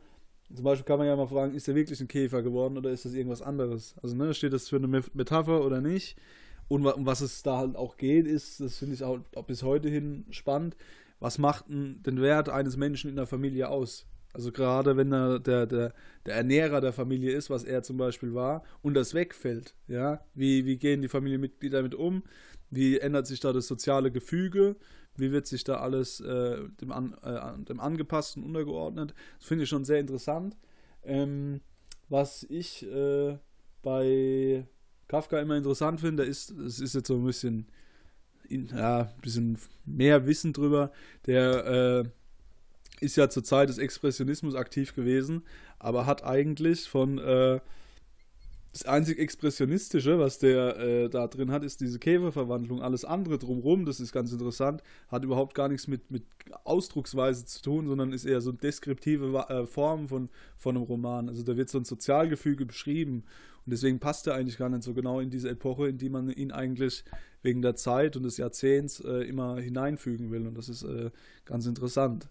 [0.55, 3.05] zum Beispiel kann man ja mal fragen, ist er wirklich ein Käfer geworden oder ist
[3.05, 3.95] das irgendwas anderes?
[4.03, 6.17] Also, ne, steht das für eine Me- Metapher oder nicht?
[6.69, 9.89] Und um was es da halt auch geht, ist, das finde ich auch bis heute
[9.89, 10.77] hin spannend,
[11.21, 14.07] was macht den Wert eines Menschen in der Familie aus?
[14.33, 15.93] Also gerade wenn er der, der,
[16.25, 20.67] der Ernährer der Familie ist, was er zum Beispiel war, und das wegfällt, ja, wie,
[20.67, 22.23] wie gehen die Familienmitglieder damit um?
[22.71, 24.77] Wie ändert sich da das soziale Gefüge?
[25.17, 29.15] Wie wird sich da alles äh, dem, an, äh, dem Angepassten untergeordnet?
[29.39, 30.57] Das finde ich schon sehr interessant.
[31.03, 31.61] Ähm,
[32.09, 33.37] was ich äh,
[33.83, 34.67] bei
[35.09, 37.67] Kafka immer interessant finde, ist, es ist jetzt so ein bisschen,
[38.51, 40.93] in, ja, ein bisschen mehr Wissen drüber.
[41.27, 45.43] Der äh, ist ja zur Zeit des Expressionismus aktiv gewesen,
[45.79, 47.61] aber hat eigentlich von äh,
[48.73, 52.83] das einzig Expressionistische, was der äh, da drin hat, ist diese Käferverwandlung.
[52.83, 56.23] Alles andere drumherum, das ist ganz interessant, hat überhaupt gar nichts mit, mit
[56.65, 61.29] Ausdrucksweise zu tun, sondern ist eher so eine deskriptive äh, Form von, von einem Roman.
[61.29, 63.25] Also da wird so ein Sozialgefüge beschrieben.
[63.67, 66.31] Und deswegen passt er eigentlich gar nicht so genau in diese Epoche, in die man
[66.31, 67.05] ihn eigentlich
[67.43, 70.47] wegen der Zeit und des Jahrzehnts äh, immer hineinfügen will.
[70.47, 71.11] Und das ist äh,
[71.45, 72.29] ganz interessant.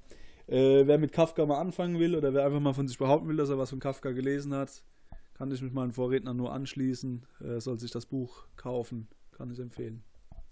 [0.48, 3.38] Äh, wer mit Kafka mal anfangen will oder wer einfach mal von sich behaupten will,
[3.38, 4.84] dass er was von Kafka gelesen hat,
[5.36, 7.26] kann ich mit meinen Vorrednern nur anschließen.
[7.42, 10.04] Äh, soll sich das Buch kaufen, kann ich empfehlen.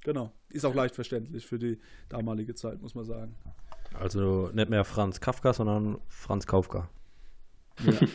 [0.04, 0.32] Genau.
[0.50, 1.80] Ist auch leicht verständlich für die
[2.10, 3.36] damalige Zeit, muss man sagen.
[3.94, 6.90] Also nicht mehr Franz Kafka, sondern Franz Kaufka.
[7.84, 7.94] Ja.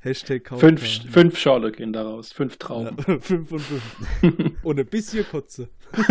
[0.00, 0.66] Hashtag Kafka.
[0.66, 2.32] Fünf, fünf Schorle gehen daraus.
[2.32, 2.96] Fünf Trauben.
[3.06, 3.82] Ja, fünf von fünf.
[4.64, 5.68] Und ein bisschen Kotze.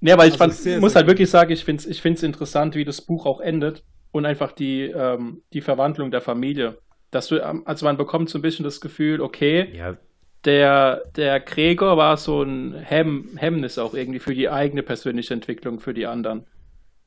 [0.00, 2.00] Nee, aber ich Also fand, sehr, muss sehr halt wirklich sagen, ich finde es ich
[2.00, 6.78] find's interessant, wie das Buch auch endet und einfach die, ähm, die Verwandlung der Familie.
[7.10, 9.96] Dass du, ähm, also man bekommt so ein bisschen das Gefühl, okay, Ja,
[10.44, 15.80] der, der Gregor war so ein Hemm, Hemmnis auch irgendwie für die eigene persönliche Entwicklung
[15.80, 16.46] für die anderen.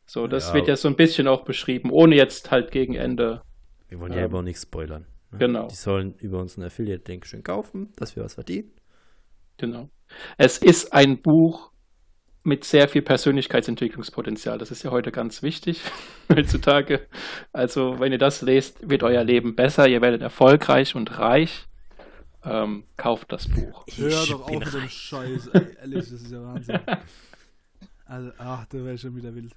[0.05, 0.53] So, das Ja.
[0.53, 3.41] wird ja so ein bisschen auch beschrieben, ohne jetzt halt gegen Ende.
[3.89, 5.07] wir wollen ja Ähm, aber auch nichts spoilern.
[5.33, 5.39] Ne?
[5.39, 5.67] Genau.
[5.67, 8.71] Die sollen über unseren Affiliate-Link schön kaufen, dass wir was verdienen.
[9.57, 9.89] Genau.
[10.37, 11.71] Es ist ein Buch
[12.43, 14.57] mit sehr viel Persönlichkeitsentwicklungspotenzial.
[14.57, 15.81] Das ist ja heute ganz wichtig
[16.29, 17.07] heutzutage.
[17.53, 21.65] Also, wenn ihr das lest, wird euer Leben besser, ihr werdet erfolgreich und reich.
[22.45, 23.85] Ähm, kauft das Buch.
[23.95, 25.47] Hör Ich doch bin auf mit dem Scheiß.
[25.53, 26.79] Ey, ehrlich, das ist ja Wahnsinn.
[28.05, 29.53] Also, ach, da wäre ich schon wieder wild.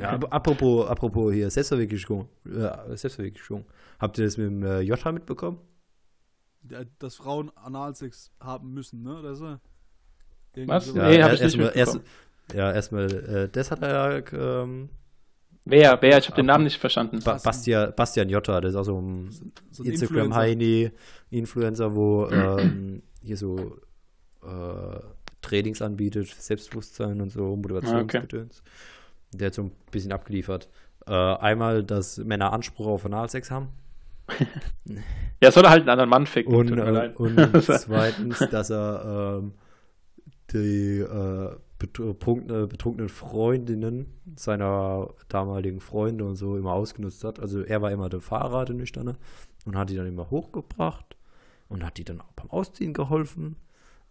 [0.00, 2.28] Ja, aber apropos, apropos hier, Selbstverwirklichung.
[2.46, 3.64] Äh, Selbstverwirklichung.
[3.98, 5.58] Habt ihr das mit dem äh, Joscha mitbekommen?
[6.62, 9.18] der- Dass Frauen Analsex haben müssen, ne?
[9.18, 9.56] Oder so?
[10.54, 10.86] Irgendwie Was?
[10.86, 10.96] so.
[10.96, 11.08] Ja.
[11.08, 12.18] Nee, hab ich erst nicht mal- erst, mitbekommen.
[12.54, 14.88] Ja, erstmal, äh, das hat er ja, ähm,
[15.64, 15.96] Wer?
[16.02, 16.18] Wer?
[16.18, 17.20] Ich habe den Namen nicht verstanden.
[17.24, 19.30] ba Bastian, Bastian Jotta, das ist auch so ein
[19.70, 20.36] So ein Instagram Influencer.
[20.40, 20.90] Heini
[21.30, 23.76] Influencer, wo ähm, hier so
[24.44, 24.98] äh,
[25.40, 28.62] Trainings anbietet, Selbstbewusstsein und so, Motivationsgedöns.
[29.32, 30.68] Der hat so ein bisschen abgeliefert.
[31.06, 33.68] Äh, einmal, dass Männer Anspruch auf Analsex haben.
[35.40, 36.54] Ja, soll er halt einen anderen Mann ficken.
[36.54, 39.52] Und, äh, und zweitens, dass er ähm,
[40.52, 44.06] die äh, betrunkene, betrunkenen Freundinnen
[44.36, 47.40] seiner damaligen Freunde und so immer ausgenutzt hat.
[47.40, 49.16] Also er war immer der Fahrer, der Nüchterne,
[49.64, 51.16] und hat die dann immer hochgebracht
[51.68, 53.56] und hat die dann auch beim Ausziehen geholfen.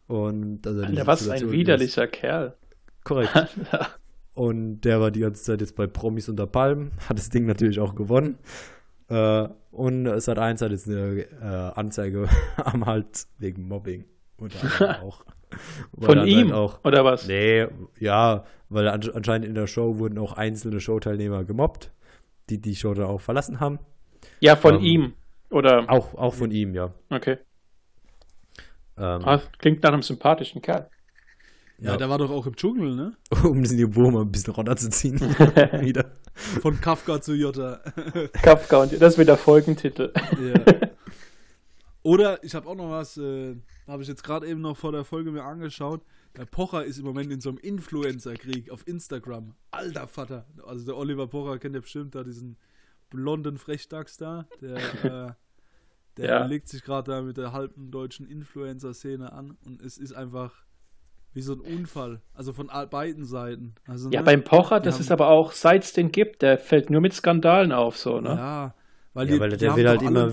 [0.08, 2.48] Und er diese Alter, was ein widerlicher Kerl.
[2.48, 3.32] Ist, korrekt.
[4.34, 7.80] Und der war die ganze Zeit jetzt bei Promis unter Palmen, hat das Ding natürlich
[7.80, 8.38] auch gewonnen.
[9.10, 14.06] Äh, und es hat eins hat jetzt eine äh, Anzeige am Hals wegen Mobbing.
[14.38, 15.26] Unter auch.
[16.00, 16.54] Von ihm?
[16.54, 17.28] Auch, Oder was?
[17.28, 17.68] nee,
[18.00, 21.92] ja, weil an, anscheinend in der Show wurden auch einzelne Showteilnehmer gemobbt,
[22.50, 23.80] die die Show dann auch verlassen haben.
[24.40, 25.14] Ja, von Ähm, ihm.
[25.50, 25.90] Oder.
[25.90, 26.94] Auch, auch von ihm, ja.
[27.10, 27.38] Okay.
[28.98, 30.90] Ähm, Ah, klingt nach einem sympathischen Kerl.
[31.82, 31.98] Ja, Ja.
[31.98, 33.18] der war doch auch im Dschungel, ne?
[33.44, 35.20] um das Niveau mal ein bisschen runterzuziehen.
[35.82, 36.12] Wieder.
[36.62, 37.82] Von Kafka zu Jota.
[38.34, 40.14] Kafka und das wird der Folgentitel.
[40.40, 40.90] ja.
[42.04, 43.56] Oder ich habe auch noch was, äh,
[43.88, 46.02] habe ich jetzt gerade eben noch vor der Folge mir angeschaut.
[46.36, 49.54] Der Pocher ist im Moment in so einem Influencer-Krieg auf Instagram.
[49.70, 50.46] Alter Vater.
[50.66, 52.58] Also der Oliver Pocher kennt ja bestimmt da diesen
[53.12, 54.48] blonden Frechdachs da.
[54.62, 54.78] Der,
[55.28, 55.34] äh,
[56.18, 56.46] der Ja.
[56.46, 60.54] legt sich gerade da mit der halben deutschen Influencer-Szene an und es ist einfach
[61.34, 62.22] wie so ein Unfall.
[62.34, 63.76] Also von beiden Seiten.
[63.88, 66.58] Also, Ja, ne, beim Pocher, das haben- ist aber auch, seit es den gibt, der
[66.58, 68.30] fällt nur mit Skandalen auf, so, ne?
[68.30, 68.76] Ja,
[69.14, 70.32] weil, Ja, die, weil die der haben will halt immer,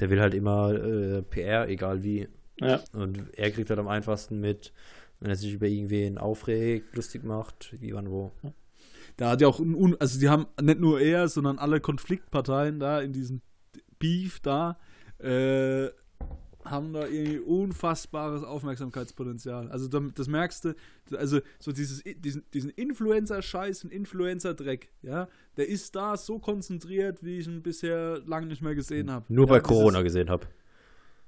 [0.00, 2.28] der will halt immer äh, PR, egal wie.
[2.60, 2.80] Ja.
[2.92, 4.72] Und er kriegt halt am einfachsten mit,
[5.20, 8.32] wenn er sich über irgendwen aufregt, lustig macht, wie wann wo.
[9.16, 12.78] Da hat ja auch, ein Un also die haben nicht nur er, sondern alle Konfliktparteien
[12.80, 13.42] da in diesem
[13.98, 14.78] Beef da,
[15.18, 15.88] äh,
[16.64, 19.70] haben da irgendwie unfassbares Aufmerksamkeitspotenzial.
[19.70, 20.74] Also da, das merkst du,
[21.16, 27.38] also so dieses, diesen, diesen Influencer-Scheiß und Influencer-Dreck, ja, der ist da so konzentriert, wie
[27.38, 29.24] ich ihn bisher lange nicht mehr gesehen habe.
[29.28, 30.46] Nur ja, bei Corona gesehen habe.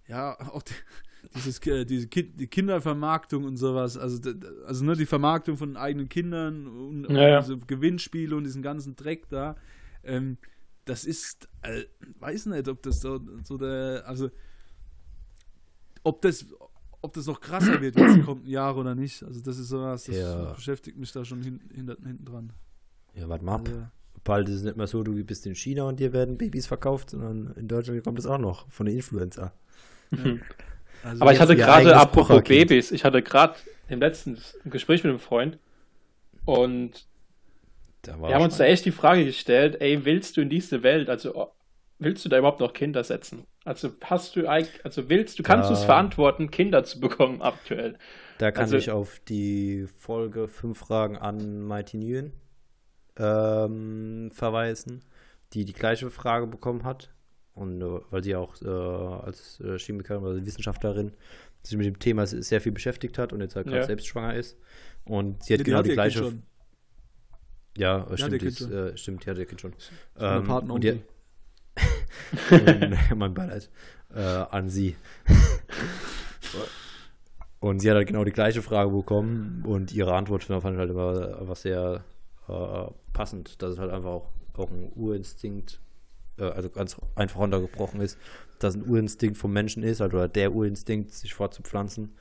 [0.06, 0.74] ja, auch die,
[1.34, 4.20] dieses, äh, diese kind, die Kindervermarktung und sowas, also,
[4.66, 7.40] also ne, die Vermarktung von eigenen Kindern und, und Ja, ja.
[7.40, 9.56] diese Gewinnspiele und diesen ganzen Dreck da,
[10.04, 10.38] ähm,
[10.84, 11.84] das ist, äh,
[12.20, 14.30] weiß nicht, ob das so, so der, also
[16.04, 16.46] ob das,
[17.02, 19.22] ob das noch krasser wird jetzt die kommenden Jahre oder nicht.
[19.24, 20.52] Also das ist sowas, das Ja.
[20.52, 22.52] beschäftigt mich da schon hin, hinter, hinten dran.
[23.14, 23.68] Ja, warte mal ab.
[23.68, 23.86] Also,
[24.22, 27.10] Bald ist es nicht mehr so, du bist in China und dir werden Babys verkauft,
[27.10, 29.52] sondern in Deutschland kommt es auch noch von den Influencer.
[31.02, 32.42] also Aber ich hatte gerade, apropos.
[32.44, 33.56] Babys, ich hatte gerade
[33.88, 35.58] im letzten Gespräch mit einem Freund
[36.46, 37.06] und
[38.02, 40.82] Da war wir haben uns da echt die Frage gestellt, ey, willst du in diese
[40.82, 41.50] Welt, also
[41.98, 43.46] willst du da überhaupt noch Kinder setzen?
[43.64, 47.96] Also hast du eigentlich, also willst du, kannst du es verantworten, Kinder zu bekommen aktuell?
[48.38, 52.32] Da kann Also- ich auf die Folge 5 Fragen an Mighty Nguyen
[53.16, 55.04] ähm, verweisen,
[55.52, 57.10] die die gleiche Frage bekommen hat.
[57.54, 61.12] Und äh, weil sie auch äh, als äh, Chemikerin oder Wissenschaftlerin
[61.62, 63.86] sich mit dem Thema se- sehr viel beschäftigt hat und jetzt halt gerade Ja.
[63.86, 64.58] selbst schwanger ist.
[65.04, 66.32] Und sie hat die genau hat die gleiche.
[67.76, 69.72] Ja, stimmt, die ist, äh, stimmt, die hat ihr Kind schon.
[70.18, 71.00] Ähm, Partner und die,
[72.50, 73.70] und, mein Beileid
[74.14, 74.96] äh, an sie.
[77.60, 80.90] Und sie hat halt genau die gleiche Frage bekommen und ihre Antwort fand ich halt
[80.90, 82.04] immer einfach sehr
[82.48, 85.80] äh, passend, dass es halt einfach auch, auch ein Urinstinkt,
[86.38, 88.18] äh, also ganz einfach runtergebrochen ist,
[88.58, 92.14] dass ein Urinstinkt vom Menschen ist, also oder der Urinstinkt, sich fortzupflanzen.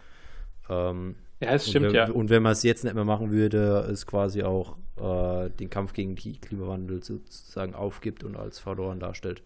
[0.70, 2.10] Ähm, Ja, es stimmt wenn, ja.
[2.10, 5.92] Und wenn man es jetzt nicht mehr machen würde, es quasi auch äh, den Kampf
[5.92, 9.44] gegen den Klimawandel sozusagen aufgibt und als verloren darstellt.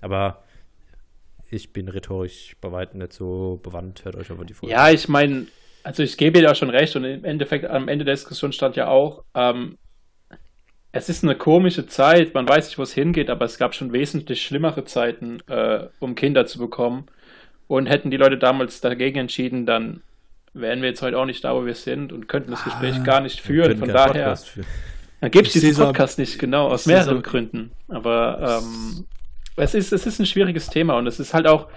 [0.00, 0.42] Aber
[1.50, 4.04] ich bin rhetorisch bei weitem nicht so bewandt.
[4.04, 4.74] Hört euch aber die Folge.
[4.74, 5.46] Ja, ich meine,
[5.82, 8.76] also ich gebe dir da schon recht und im Endeffekt am Ende der Diskussion stand
[8.76, 9.78] ja auch, ähm,
[10.92, 13.92] es ist eine komische Zeit, man weiß nicht, wo es hingeht, aber es gab schon
[13.92, 17.06] wesentlich schlimmere Zeiten, äh, um Kinder zu bekommen.
[17.66, 20.02] Und hätten die Leute damals dagegen entschieden, dann
[20.54, 23.02] wären wir jetzt heute auch nicht da, wo wir sind und könnten das Gespräch Ah,
[23.02, 23.76] gar nicht führen.
[23.76, 24.66] Von daher, führen.
[25.20, 27.72] dann gibt es diesen Podcast nicht, genau, aus mehreren Gründen.
[27.88, 29.04] Aber ähm,
[29.58, 31.68] es, ist, es ist ein schwieriges Thema und es ist halt auch,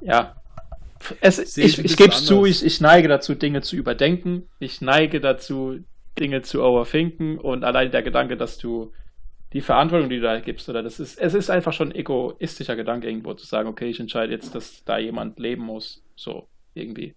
[0.00, 0.36] ja,
[1.20, 4.48] es, ich ich, gebe es zu, ich, ich neige dazu, Dinge zu überdenken.
[4.58, 5.80] Ich neige dazu,
[6.18, 8.92] Dinge zu overthinken und allein der Gedanke, dass du
[9.52, 12.76] die Verantwortung, die du da gibst, oder das ist, es ist einfach schon ein egoistischer
[12.76, 17.14] Gedanke irgendwo zu sagen, okay, ich entscheide jetzt, dass da jemand leben muss, so irgendwie.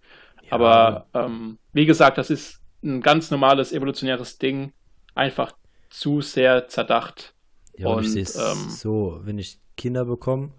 [0.50, 4.72] Aber ähm, wie gesagt, das ist ein ganz normales evolutionäres Ding,
[5.14, 5.52] einfach
[5.90, 7.34] zu sehr zerdacht.
[7.76, 10.50] Ja, und ich sehe es ähm, so, wenn ich Kinder bekomme,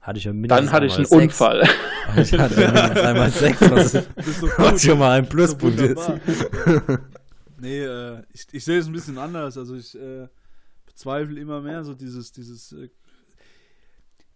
[0.00, 1.22] hatte ich ja mindestens Dann hatte ich einen Sex.
[1.22, 1.68] Unfall.
[2.16, 6.10] Ich hatte ja mindestens einmal Sex, was, Das was schon mal ein Das Pluspunkt ist.
[7.60, 9.58] nee, äh, ich, ich sehe es ein bisschen anders.
[9.58, 10.26] Also ich äh,
[10.94, 12.72] zweifle immer mehr so dieses, dieses.
[12.72, 12.88] Äh,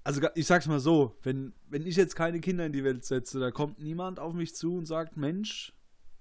[0.04, 3.40] also ich sag's mal so, wenn, wenn ich jetzt keine Kinder in die Welt setze,
[3.40, 5.72] da kommt niemand auf mich zu und sagt, Mensch,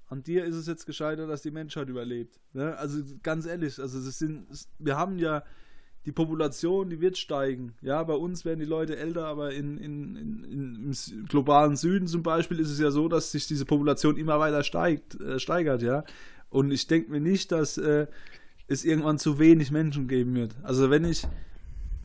[0.08, 2.40] an dir ist es jetzt gescheitert, dass die Menschheit überlebt.
[2.54, 2.78] Ne?
[2.78, 4.46] Also ganz ehrlich, also es sind,
[4.78, 5.44] wir haben ja
[6.06, 7.74] die Population, die wird steigen.
[7.82, 12.24] Ja, bei uns werden die Leute älter, aber in, in, in, im globalen Süden zum
[12.24, 16.04] Beispiel ist es ja so, dass sich diese Population immer weiter steigt, äh, steigert, ja.
[16.50, 18.08] Und ich denke mir nicht, dass äh,
[18.68, 20.56] es irgendwann zu wenig Menschen geben wird.
[20.64, 21.28] Also wenn ich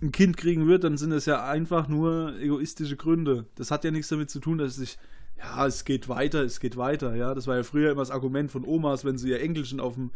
[0.02, 3.46] ein Kind kriegen würde, dann sind es ja einfach nur egoistische Gründe.
[3.54, 4.98] Das hat ja nichts damit zu tun, dass ich,
[5.38, 7.34] ja, es geht weiter, es geht weiter, ja.
[7.34, 10.10] Das war ja früher immer das Argument von Omas, wenn sie ihr Enkelchen auf dem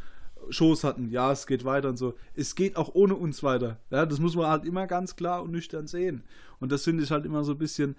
[0.50, 2.14] Schoß hatten, ja, es geht weiter und so.
[2.34, 3.78] Es geht auch ohne uns weiter.
[3.90, 6.24] Ja, das muss man halt immer ganz klar und nüchtern sehen.
[6.58, 7.96] Und das finde ich halt immer so ein bisschen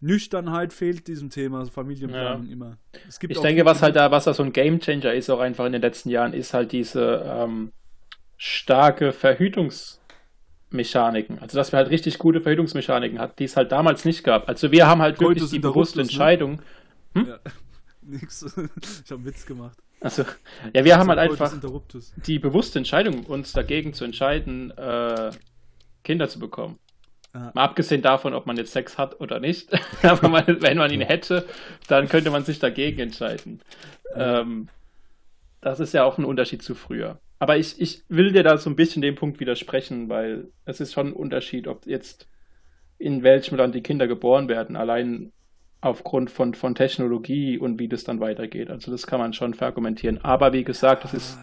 [0.00, 2.78] Nüchternheit fehlt diesem Thema Familienplanung immer.
[3.08, 5.66] Es gibt Ich denke, was halt da, was da so ein Gamechanger ist, auch einfach
[5.66, 7.72] in den letzten Jahren, ist halt diese ähm,
[8.36, 11.40] starke Verhütungsmechaniken.
[11.40, 14.48] Also, dass wir halt richtig gute Verhütungsmechaniken hatten, die es halt damals nicht gab.
[14.48, 16.04] Also, wir haben halt wirklich die bewusste ne?
[16.04, 16.62] Entscheidung.
[17.16, 17.40] Ja.
[18.08, 18.42] Nix.
[19.04, 19.78] Ich habe einen Witz gemacht.
[20.00, 20.24] Also,
[20.74, 21.52] ja, wir haben halt einfach
[22.26, 25.32] die bewusste Entscheidung, uns dagegen zu entscheiden, äh,
[26.04, 26.78] Kinder zu bekommen.
[27.34, 27.50] Ja.
[27.54, 29.70] Mal abgesehen davon, ob man jetzt Sex hat oder nicht.
[30.02, 31.46] Aber man, wenn man ihn hätte,
[31.88, 33.60] dann könnte man sich dagegen entscheiden.
[34.14, 34.68] Ähm,
[35.60, 37.18] das ist ja auch ein Unterschied zu früher.
[37.40, 40.92] Aber ich, ich will dir da so ein bisschen den Punkt widersprechen, weil es ist
[40.92, 42.26] schon ein Unterschied, ob jetzt
[42.98, 45.32] in welchem Land die Kinder geboren werden, allein
[45.80, 48.70] aufgrund von, von Technologie und wie das dann weitergeht.
[48.70, 50.18] Also das kann man schon verargumentieren.
[50.24, 51.38] Aber wie gesagt, das ist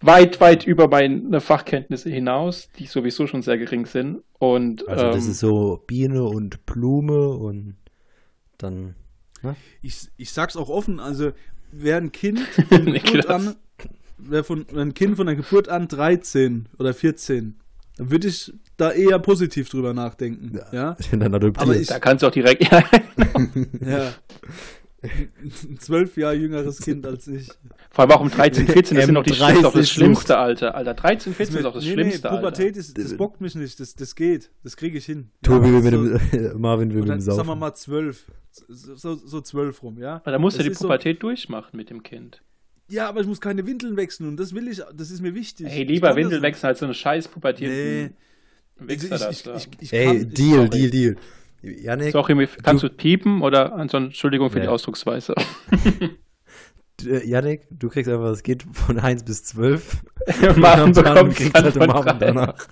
[0.00, 4.22] weit, weit über meine Fachkenntnisse hinaus, die sowieso schon sehr gering sind.
[4.38, 7.76] Und Also das ähm, ist so Biene und Blume und
[8.58, 8.94] dann.
[9.80, 11.30] Ich, ich sag's auch offen, also
[11.70, 13.54] wer ein Kind von Geburt an,
[14.18, 17.56] wer von wer ein Kind von der Geburt an 13 oder 14,
[17.96, 20.58] dann würde ich da eher positiv drüber nachdenken.
[20.72, 20.96] Ja.
[21.12, 21.58] dann adoptiert.
[21.62, 22.70] Aber ich- da kannst du auch direkt.
[22.70, 22.84] Ja,
[23.80, 24.12] ja.
[25.02, 27.48] Ein zwölf Jahre jüngeres Kind als ich.
[27.90, 29.90] vor allem auch um 13, 14, das sind doch die M30 das ist doch das
[29.90, 30.74] schlimmste Alter.
[30.74, 32.78] Alter, 13, 14 ist doch das nee, schlimmste nee, Pubertät Alter.
[32.80, 35.30] ist, das bockt mich nicht, das, das geht, das kriege ich hin.
[35.42, 39.14] Tobi will so, mit dem, Marvin will mit dem sagen wir mal zwölf, so, so,
[39.14, 40.16] so zwölf rum, ja.
[40.16, 42.42] Aber da musst du Das die ist so- Pubertät durchmachen mit dem Kind.
[42.88, 45.66] Ja, aber ich muss keine Windeln wechseln und das will ich, das ist mir wichtig.
[45.68, 46.42] Hey, lieber kann das Windel nicht.
[46.42, 47.32] wechseln als so eine scheiß Nee.
[47.32, 48.16] pubertierten
[48.78, 50.68] Wichser ich, da ich, ich, ich Ey, kann- Deal.
[50.68, 51.16] Deal, Deal.
[51.62, 54.70] Janik, Sorry, kannst du piepen oder ansonsten Entschuldigung für die Ja.
[54.72, 55.34] Ausdrucksweise.
[57.04, 60.02] äh, Janik, du kriegst einfach das Kind von 1 bis 12.
[60.56, 62.54] Marvin bekommt kriegst dann halt Marvin danach.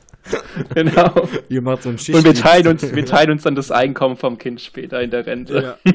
[0.75, 1.29] Genau.
[1.51, 2.17] Ihr macht so einen Schicht.
[2.17, 5.27] Und wir teilen uns, wir teilen uns dann das Einkommen vom Kind später in der
[5.27, 5.77] Rente.
[5.85, 5.93] Ja,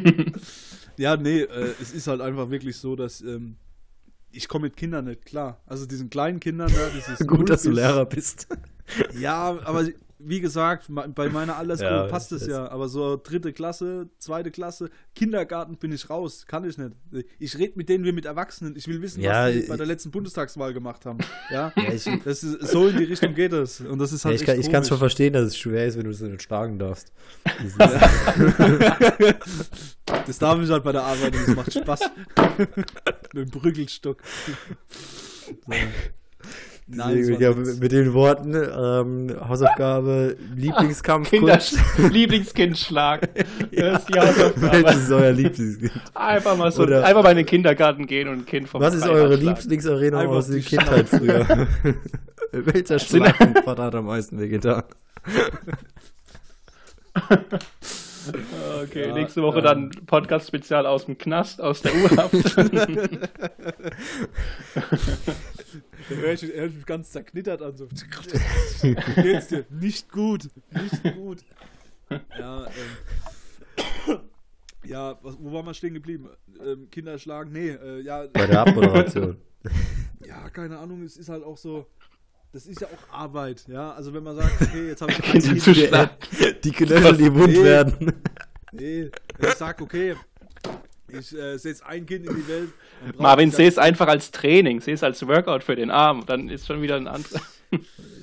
[0.97, 3.55] ja nee, äh, es ist halt einfach wirklich so, dass ähm,
[4.31, 5.59] ich komme mit Kindern nicht klar.
[5.65, 8.47] Also diesen kleinen Kindern da, das ist null Gut, dass du Lehrer bist.
[9.13, 9.85] Ja, aber
[10.19, 12.69] wie gesagt, bei meiner Altersgruppe Ja, passt es ja.
[12.69, 16.45] Aber so dritte Klasse, zweite Klasse, Kindergarten bin ich raus.
[16.45, 16.91] Kann ich nicht.
[17.39, 18.75] Ich rede mit denen wie mit Erwachsenen.
[18.75, 21.19] Ich will wissen, Ja, was die bei der letzten Bundestagswahl gemacht haben.
[21.51, 23.81] Ja, Ja, ich, das ist, so in die Richtung geht es.
[23.81, 24.99] Und das ist ja, halt ich, kann, echt ich kann schon komisch.
[24.99, 27.11] verstehen, dass es schwer ist, wenn du es nicht schlagen darfst.
[30.17, 32.01] Das Das darf ich halt bei der Arbeit und es macht Spaß.
[32.57, 32.69] mit
[33.33, 34.21] dem Brüggelstock.
[34.45, 35.73] So.
[36.91, 41.59] Nein, ja, mit den Worten, ähm, Hausaufgabe, Lieblingskampf, Kinder,
[41.97, 43.29] Lieblingskindschlag.
[43.71, 44.71] Das ist die Hausaufgabe.
[44.71, 45.91] Welches ist euer Lieblingskind?
[46.15, 48.95] Einfach mal so, Oder- einfach mal in den Kindergarten gehen und ein Kind vom Was
[48.95, 51.45] ist eure Einfach aus der die Kindheit früher?
[52.51, 54.83] Welcher Schlaganfall hat am meisten wehgetan?
[58.83, 59.63] Okay, Ja, nächste Woche ähm.
[59.63, 62.33] dann Podcast-Spezial aus dem Knast, aus der Urhaft.
[66.09, 67.77] Da höre hör ich mich ganz zerknittert an.
[67.77, 67.87] So.
[69.15, 69.65] Geht's dir?
[69.69, 70.49] Nicht gut.
[70.71, 71.39] Nicht gut.
[72.39, 72.65] Ja,
[74.07, 74.19] ähm,
[74.83, 76.29] ja was, wo waren wir stehen geblieben?
[76.65, 77.51] Ähm, Kinder schlagen?
[77.51, 79.37] Nee, äh, ja, Bei der Abmoderation.
[80.25, 81.85] ja, keine Ahnung, es ist halt auch so.
[82.51, 83.91] Das ist ja auch Arbeit, ja.
[83.91, 87.33] Also wenn man sagt, okay, jetzt habe ich ein Kinder Kind, zu Die, Knöchel, die
[87.33, 87.63] wund Nee.
[87.63, 88.13] werden.
[88.71, 90.15] Nee, wenn ich sage, okay,
[91.07, 92.69] ich äh, setze ein Kind in die Welt.
[93.17, 96.25] Marvin, ich seh es einfach als Training, seh es als Workout für den Arm.
[96.25, 97.41] Dann ist schon wieder ein anderer.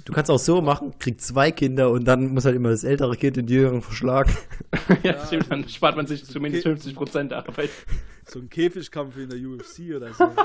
[0.07, 3.16] Du kannst auch so machen, krieg zwei Kinder und dann muss halt immer das ältere
[3.16, 4.32] Kind den jüngeren verschlagen.
[5.02, 6.78] ja, stimmt, dann spart man sich zumindest Okay.
[6.96, 7.70] 50% Arbeit.
[8.24, 10.24] so einen Käfigkampf in der UFC oder so.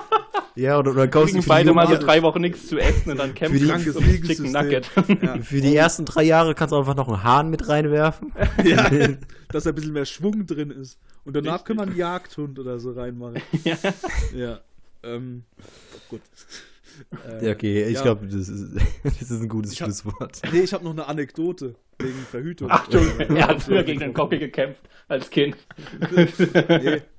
[0.54, 2.78] Ja, oder, oder kaufst du Kriegen für die, beide mal so drei Wochen nichts zu
[2.78, 4.52] essen und dann kämpfen die- sie krankes um Chicken Liegensystem.
[4.52, 4.92] Nugget.
[5.24, 5.38] Ja.
[5.44, 8.34] für die ersten drei Jahre kannst du einfach noch einen Hahn mit reinwerfen.
[8.66, 8.90] Ja,
[9.48, 11.00] dass da ein bisschen mehr Schwung drin ist.
[11.24, 11.68] Und danach Richtig.
[11.68, 13.42] kann man einen Jagdhund oder so reinmachen.
[13.64, 13.78] ja.
[14.36, 14.60] Ja.
[15.04, 15.44] Ähm,
[16.10, 16.20] gut.
[17.40, 18.02] Äh, Ja, okay, ich ja.
[18.04, 20.42] glaube, das ist, das ist ein gutes Ich hab- Schlusswort.
[20.52, 22.72] Nee, ich habe noch eine Anekdote wegen Verhütung.
[22.72, 25.56] Achtung, er hat früher gegen den Gockel gekämpft als Kind.
[26.68, 27.02] nee.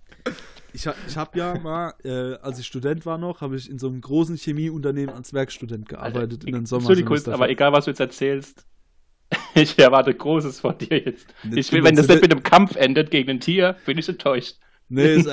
[0.74, 3.88] Ich, ich habe ja mal, äh, als ich Student war noch, habe ich in so
[3.88, 7.34] einem großen Chemieunternehmen als Werkstudent gearbeitet in den Entschuldigung, Sommersemester.
[7.34, 8.64] aber egal, was du jetzt erzählst,
[9.54, 11.26] ich erwarte Großes von dir jetzt.
[11.54, 14.08] Ich will, wenn das ich- nicht mit einem Kampf endet gegen ein Tier, bin ich
[14.08, 14.56] enttäuscht.
[14.88, 15.26] Nee, es,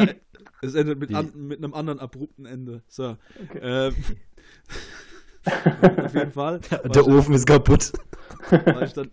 [0.62, 2.84] es endet mit, an, mit einem anderen abrupten Ende.
[2.90, 3.16] So.
[3.62, 3.96] Ähm,
[6.04, 6.60] auf jeden Fall.
[6.94, 7.92] Der Ofen ist kaputt.
[8.50, 9.10] war ich dann,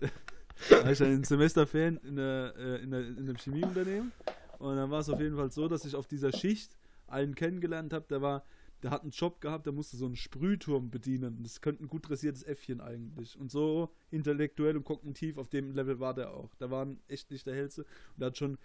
[0.70, 4.12] war ich dann in Semesterferien in, der, äh, in, der, in einem Chemieunternehmen.
[4.58, 6.76] Und dann war es auf jeden Fall so, dass ich auf dieser Schicht
[7.06, 8.44] einen kennengelernt habe, der war,
[8.82, 11.42] der hat einen Job gehabt, der musste so einen Sprühturm bedienen.
[11.42, 13.38] Das könnte ein gut dressiertes Äffchen eigentlich.
[13.38, 16.54] Und so intellektuell und kognitiv auf dem Level war der auch.
[16.56, 18.58] Der war echt nicht der hellste und der hat schon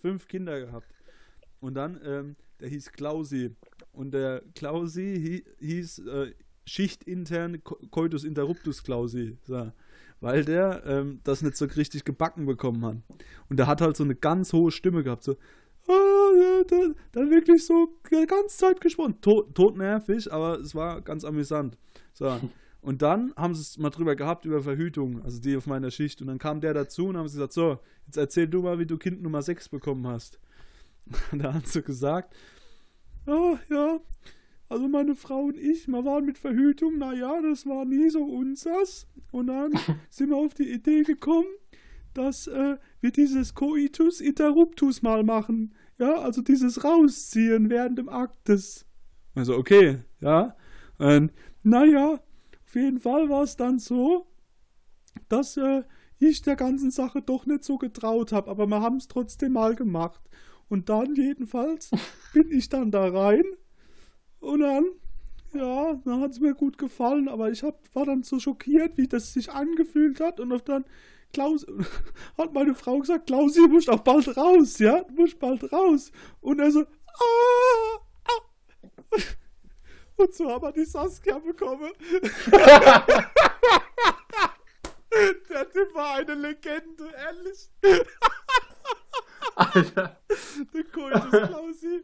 [0.00, 0.86] fünf Kinder gehabt.
[1.60, 3.54] Und dann, ähm, der hieß Klausi.
[3.92, 6.34] Und der Klausi hi, hieß äh,
[6.64, 9.36] schichtintern Co- Coitus interruptus Klausi.
[9.44, 9.72] So.
[10.20, 12.96] Weil der ähm, das nicht so richtig gebacken bekommen hat.
[13.48, 15.24] Und der hat halt so eine ganz hohe Stimme gehabt.
[15.24, 15.36] So,
[15.88, 16.62] ah,
[17.12, 19.20] dann, wirklich so die ganze Zeit gesprochen.
[19.20, 21.76] Tot, totnervig, aber es war ganz amüsant.
[22.12, 22.38] So.
[22.82, 26.22] Und dann haben sie es mal drüber gehabt, über Verhütung, also die auf meiner Schicht.
[26.22, 28.86] Und dann kam der dazu und haben sie gesagt: So, jetzt erzähl du mal, wie
[28.86, 30.40] du Kind Nummer 6 bekommen hast.
[31.30, 32.34] Und da hat sie gesagt:
[33.26, 34.00] Ah, ja,
[34.70, 39.08] also meine Frau und ich, wir waren mit Verhütung, naja, das war nie so unsers.
[39.32, 39.72] Und dann
[40.10, 41.48] sind wir auf die Idee gekommen,
[42.14, 45.74] dass äh, wir dieses Coitus interruptus mal machen.
[45.98, 48.86] Ja, also dieses Rausziehen während dem Aktes.
[49.34, 50.56] Also, okay, ja.
[50.98, 52.20] Und, naja,
[52.64, 54.28] auf jeden Fall war es dann so,
[55.28, 55.82] dass äh,
[56.20, 59.74] ich der ganzen Sache doch nicht so getraut habe, aber wir haben es trotzdem mal
[59.74, 60.20] gemacht.
[60.70, 61.90] Und dann jedenfalls
[62.32, 63.44] bin ich dann da rein
[64.38, 64.86] und dann,
[65.52, 69.08] ja, dann hat es mir gut gefallen, aber ich hab, war dann so schockiert, wie
[69.08, 70.84] das sich angefühlt hat und dann
[71.32, 71.66] Klaus,
[72.38, 76.12] hat meine Frau gesagt, Klausi, du musst auch bald raus, ja, du musst bald raus.
[76.40, 78.40] Und er so, ah, ah.
[80.16, 81.90] Und so haben wir die Saskia bekommen.
[85.48, 87.70] Der Typ war eine Legende, ehrlich.
[89.56, 90.19] Alter.
[90.74, 92.02] Der Coitus Klausi.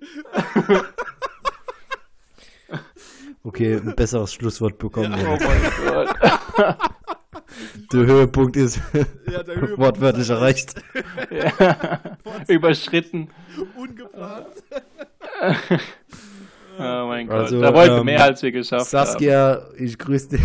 [3.43, 5.15] Okay, ein besseres Schlusswort bekommen.
[5.15, 5.49] Oh wir.
[5.49, 6.79] mein Gott.
[7.93, 8.81] Der Höhepunkt ist
[9.31, 10.75] Ja, der Höhepunkt wortwörtlich ist erreicht.
[11.31, 12.01] Ja.
[12.49, 13.31] Überschritten.
[13.77, 14.47] Ungeplant.
[16.79, 17.37] Oh mein Gott.
[17.37, 19.07] Also, da wollten wir ähm, mehr, als wir geschafft haben.
[19.07, 20.41] Saskia, ich grüße dich.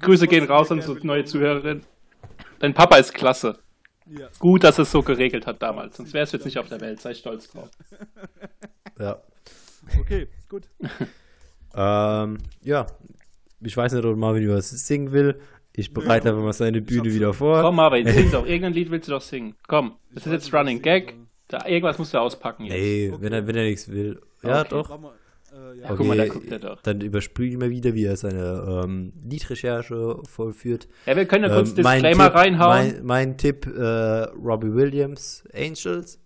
[0.00, 1.82] Grüße gehen raus an unsere neue Zuhörerin.
[2.58, 3.58] Dein Papa ist klasse.
[4.06, 4.28] Ja.
[4.38, 5.96] Gut, dass es so geregelt hat damals.
[5.96, 7.00] Sonst wärst du jetzt nicht auf der Welt.
[7.00, 7.70] Sei stolz drauf.
[8.98, 9.20] Ja.
[10.00, 10.68] Okay, gut.
[11.76, 12.86] Ähm, ja.
[13.60, 15.40] Ich weiß nicht, ob Marvin was singen will.
[15.72, 17.62] Ich bereite einfach mal seine Bühne wieder vor.
[17.62, 18.46] Komm, Marvin, sing doch.
[18.46, 19.56] Irgendein Lied willst du doch singen.
[19.66, 21.14] Komm, das ist jetzt Running Gag.
[21.48, 22.74] Da, irgendwas musst du auspacken jetzt.
[22.76, 23.22] Nee, Okay.
[23.22, 24.20] wenn er, wenn er nichts will.
[24.44, 24.68] Ja, Okay.
[24.70, 25.00] doch.
[25.54, 25.88] Äh, ja.
[25.90, 26.82] Ja, guck mal, da guckt er doch.
[26.82, 30.88] Dann überspüle ich mal wieder, wie er seine ähm, Liedrecherche vollführt.
[31.06, 32.86] Ja, wir können ja kurz Ähm, mein Disclaimer Tipp, reinhauen.
[32.96, 36.18] Mein, mein Tipp, äh, Robbie Williams, Angels.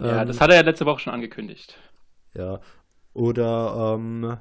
[0.00, 1.76] ja, Ähm, das hat er ja letzte Woche schon angekündigt.
[2.34, 2.60] Ja.
[3.12, 4.36] Oder ähm,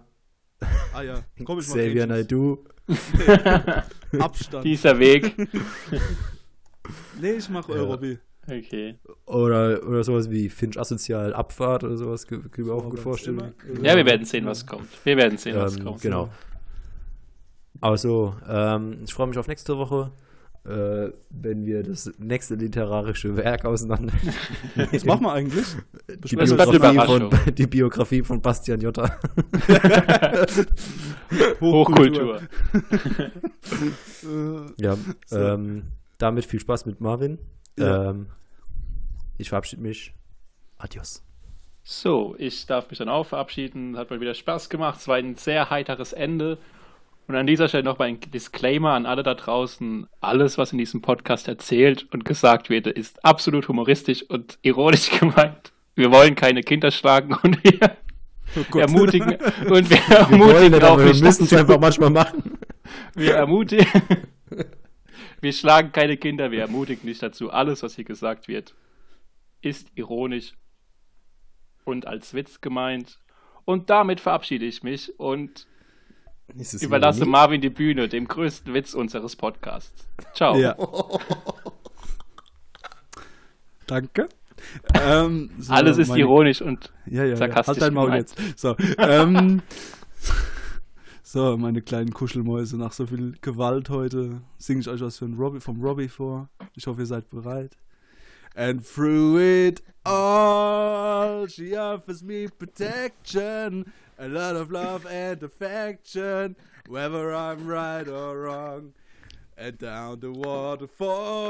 [0.94, 1.76] Ah ja, komm ich mal.
[1.78, 2.08] Xavier.
[2.08, 2.64] Naidoo.
[4.20, 4.64] Abstand.
[4.66, 5.36] Dieser Weg.
[7.22, 7.76] Nee, ich mach Ja.
[7.76, 8.20] Eurobi.
[8.46, 8.96] Okay.
[9.26, 12.28] Oder, oder sowas wie Finch Asozial Abfahrt oder sowas.
[12.28, 13.54] Können wir auch So, gut ganz vorstellen.
[13.66, 13.84] immer.
[13.86, 14.88] Ja, wir werden sehen, was kommt.
[15.06, 16.02] Wir werden sehen, was Ähm, kommt.
[16.02, 16.30] genau.
[17.82, 20.12] Also, ähm, ich freue mich auf nächste Woche,
[20.66, 24.14] äh, wenn wir das nächste literarische Werk auseinander.
[24.92, 25.66] Was machen wir eigentlich?
[26.24, 29.20] die, Biografie von, die Biografie von Bastian Jotta.
[31.60, 32.42] Hochkultur.
[34.24, 34.96] Äh, Ja,
[35.32, 35.84] ähm,
[36.18, 37.40] damit viel Spaß mit Marvin.
[37.78, 38.10] Ja.
[38.10, 38.28] Ähm,
[39.38, 40.14] ich verabschiede mich.
[40.78, 41.24] Adios.
[41.84, 43.98] So, ich darf mich dann auch verabschieden.
[43.98, 45.00] Hat mal wieder Spaß gemacht.
[45.00, 46.58] Es war ein sehr heiteres Ende.
[47.28, 50.08] Und an dieser Stelle noch mal ein Disclaimer an alle da draußen.
[50.20, 55.72] Alles, was in diesem Podcast erzählt und gesagt wird, ist absolut humoristisch und ironisch gemeint.
[55.96, 57.98] Wir wollen keine Kinder schlagen und wir
[58.74, 59.36] oh ermutigen
[59.70, 62.58] und wir Wir wollen ermutigen nicht, auch aber wir nicht müssen es einfach manchmal machen.
[63.14, 63.88] Wir ermutigen.
[65.44, 67.52] Wir schlagen keine Kinder, wir ermutigen nicht dazu.
[67.52, 68.74] Alles, was hier gesagt wird,
[69.62, 70.54] ist ironisch
[71.84, 73.20] und als Witz gemeint.
[73.66, 75.68] Und damit verabschiede ich mich und
[76.80, 77.32] überlasse Ironie?
[77.32, 80.08] Marvin die Bühne, dem größten Witz unseres Podcasts.
[80.34, 80.56] Ciao.
[80.56, 80.78] Ja.
[83.88, 84.30] Danke.
[84.94, 87.36] Ähm, so, Alles ist meine- ironisch und Ja, ja, ja.
[87.36, 88.34] sarkastisch Halt dein Maul gemeint.
[88.38, 88.60] jetzt.
[88.60, 89.62] So, ähm,
[91.34, 95.60] So, meine kleinen Kuschelmäuse, nach so viel Gewalt heute singe ich euch was von Robbie,
[95.60, 96.48] vom Robbie vor.
[96.76, 97.76] Ich hoffe, ihr seid bereit.
[98.54, 106.56] And through it all, she offers me protection, a lot of love and affection,
[106.88, 108.94] whether I'm right or wrong.
[109.58, 111.50] And down the waterfall,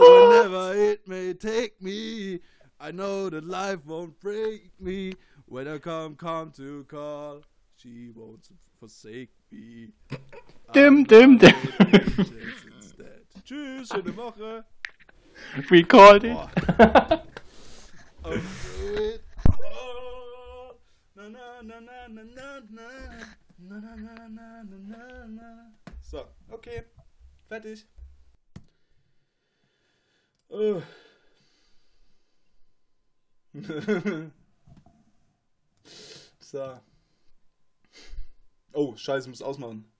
[0.00, 2.40] whenever it may take me,
[2.80, 5.12] I know that life won't break me.
[5.46, 7.42] When I come, come to call,
[7.76, 8.48] she won't
[8.82, 9.92] forsake me.
[10.74, 11.54] Dim, dim, dim.
[13.44, 14.64] Tschüss, schöne Woche.
[15.70, 16.36] We called it.
[18.24, 18.40] Oh.
[19.64, 20.74] Oh,
[21.14, 22.60] na, na, na, na, na.
[23.58, 25.48] Na, na, na, na, na, na, na.
[26.00, 26.82] So, okay.
[27.48, 27.84] Fertig.
[30.50, 30.82] Oh.
[36.40, 36.80] so.
[38.74, 39.91] Oh, scheiße, muss ausmachen.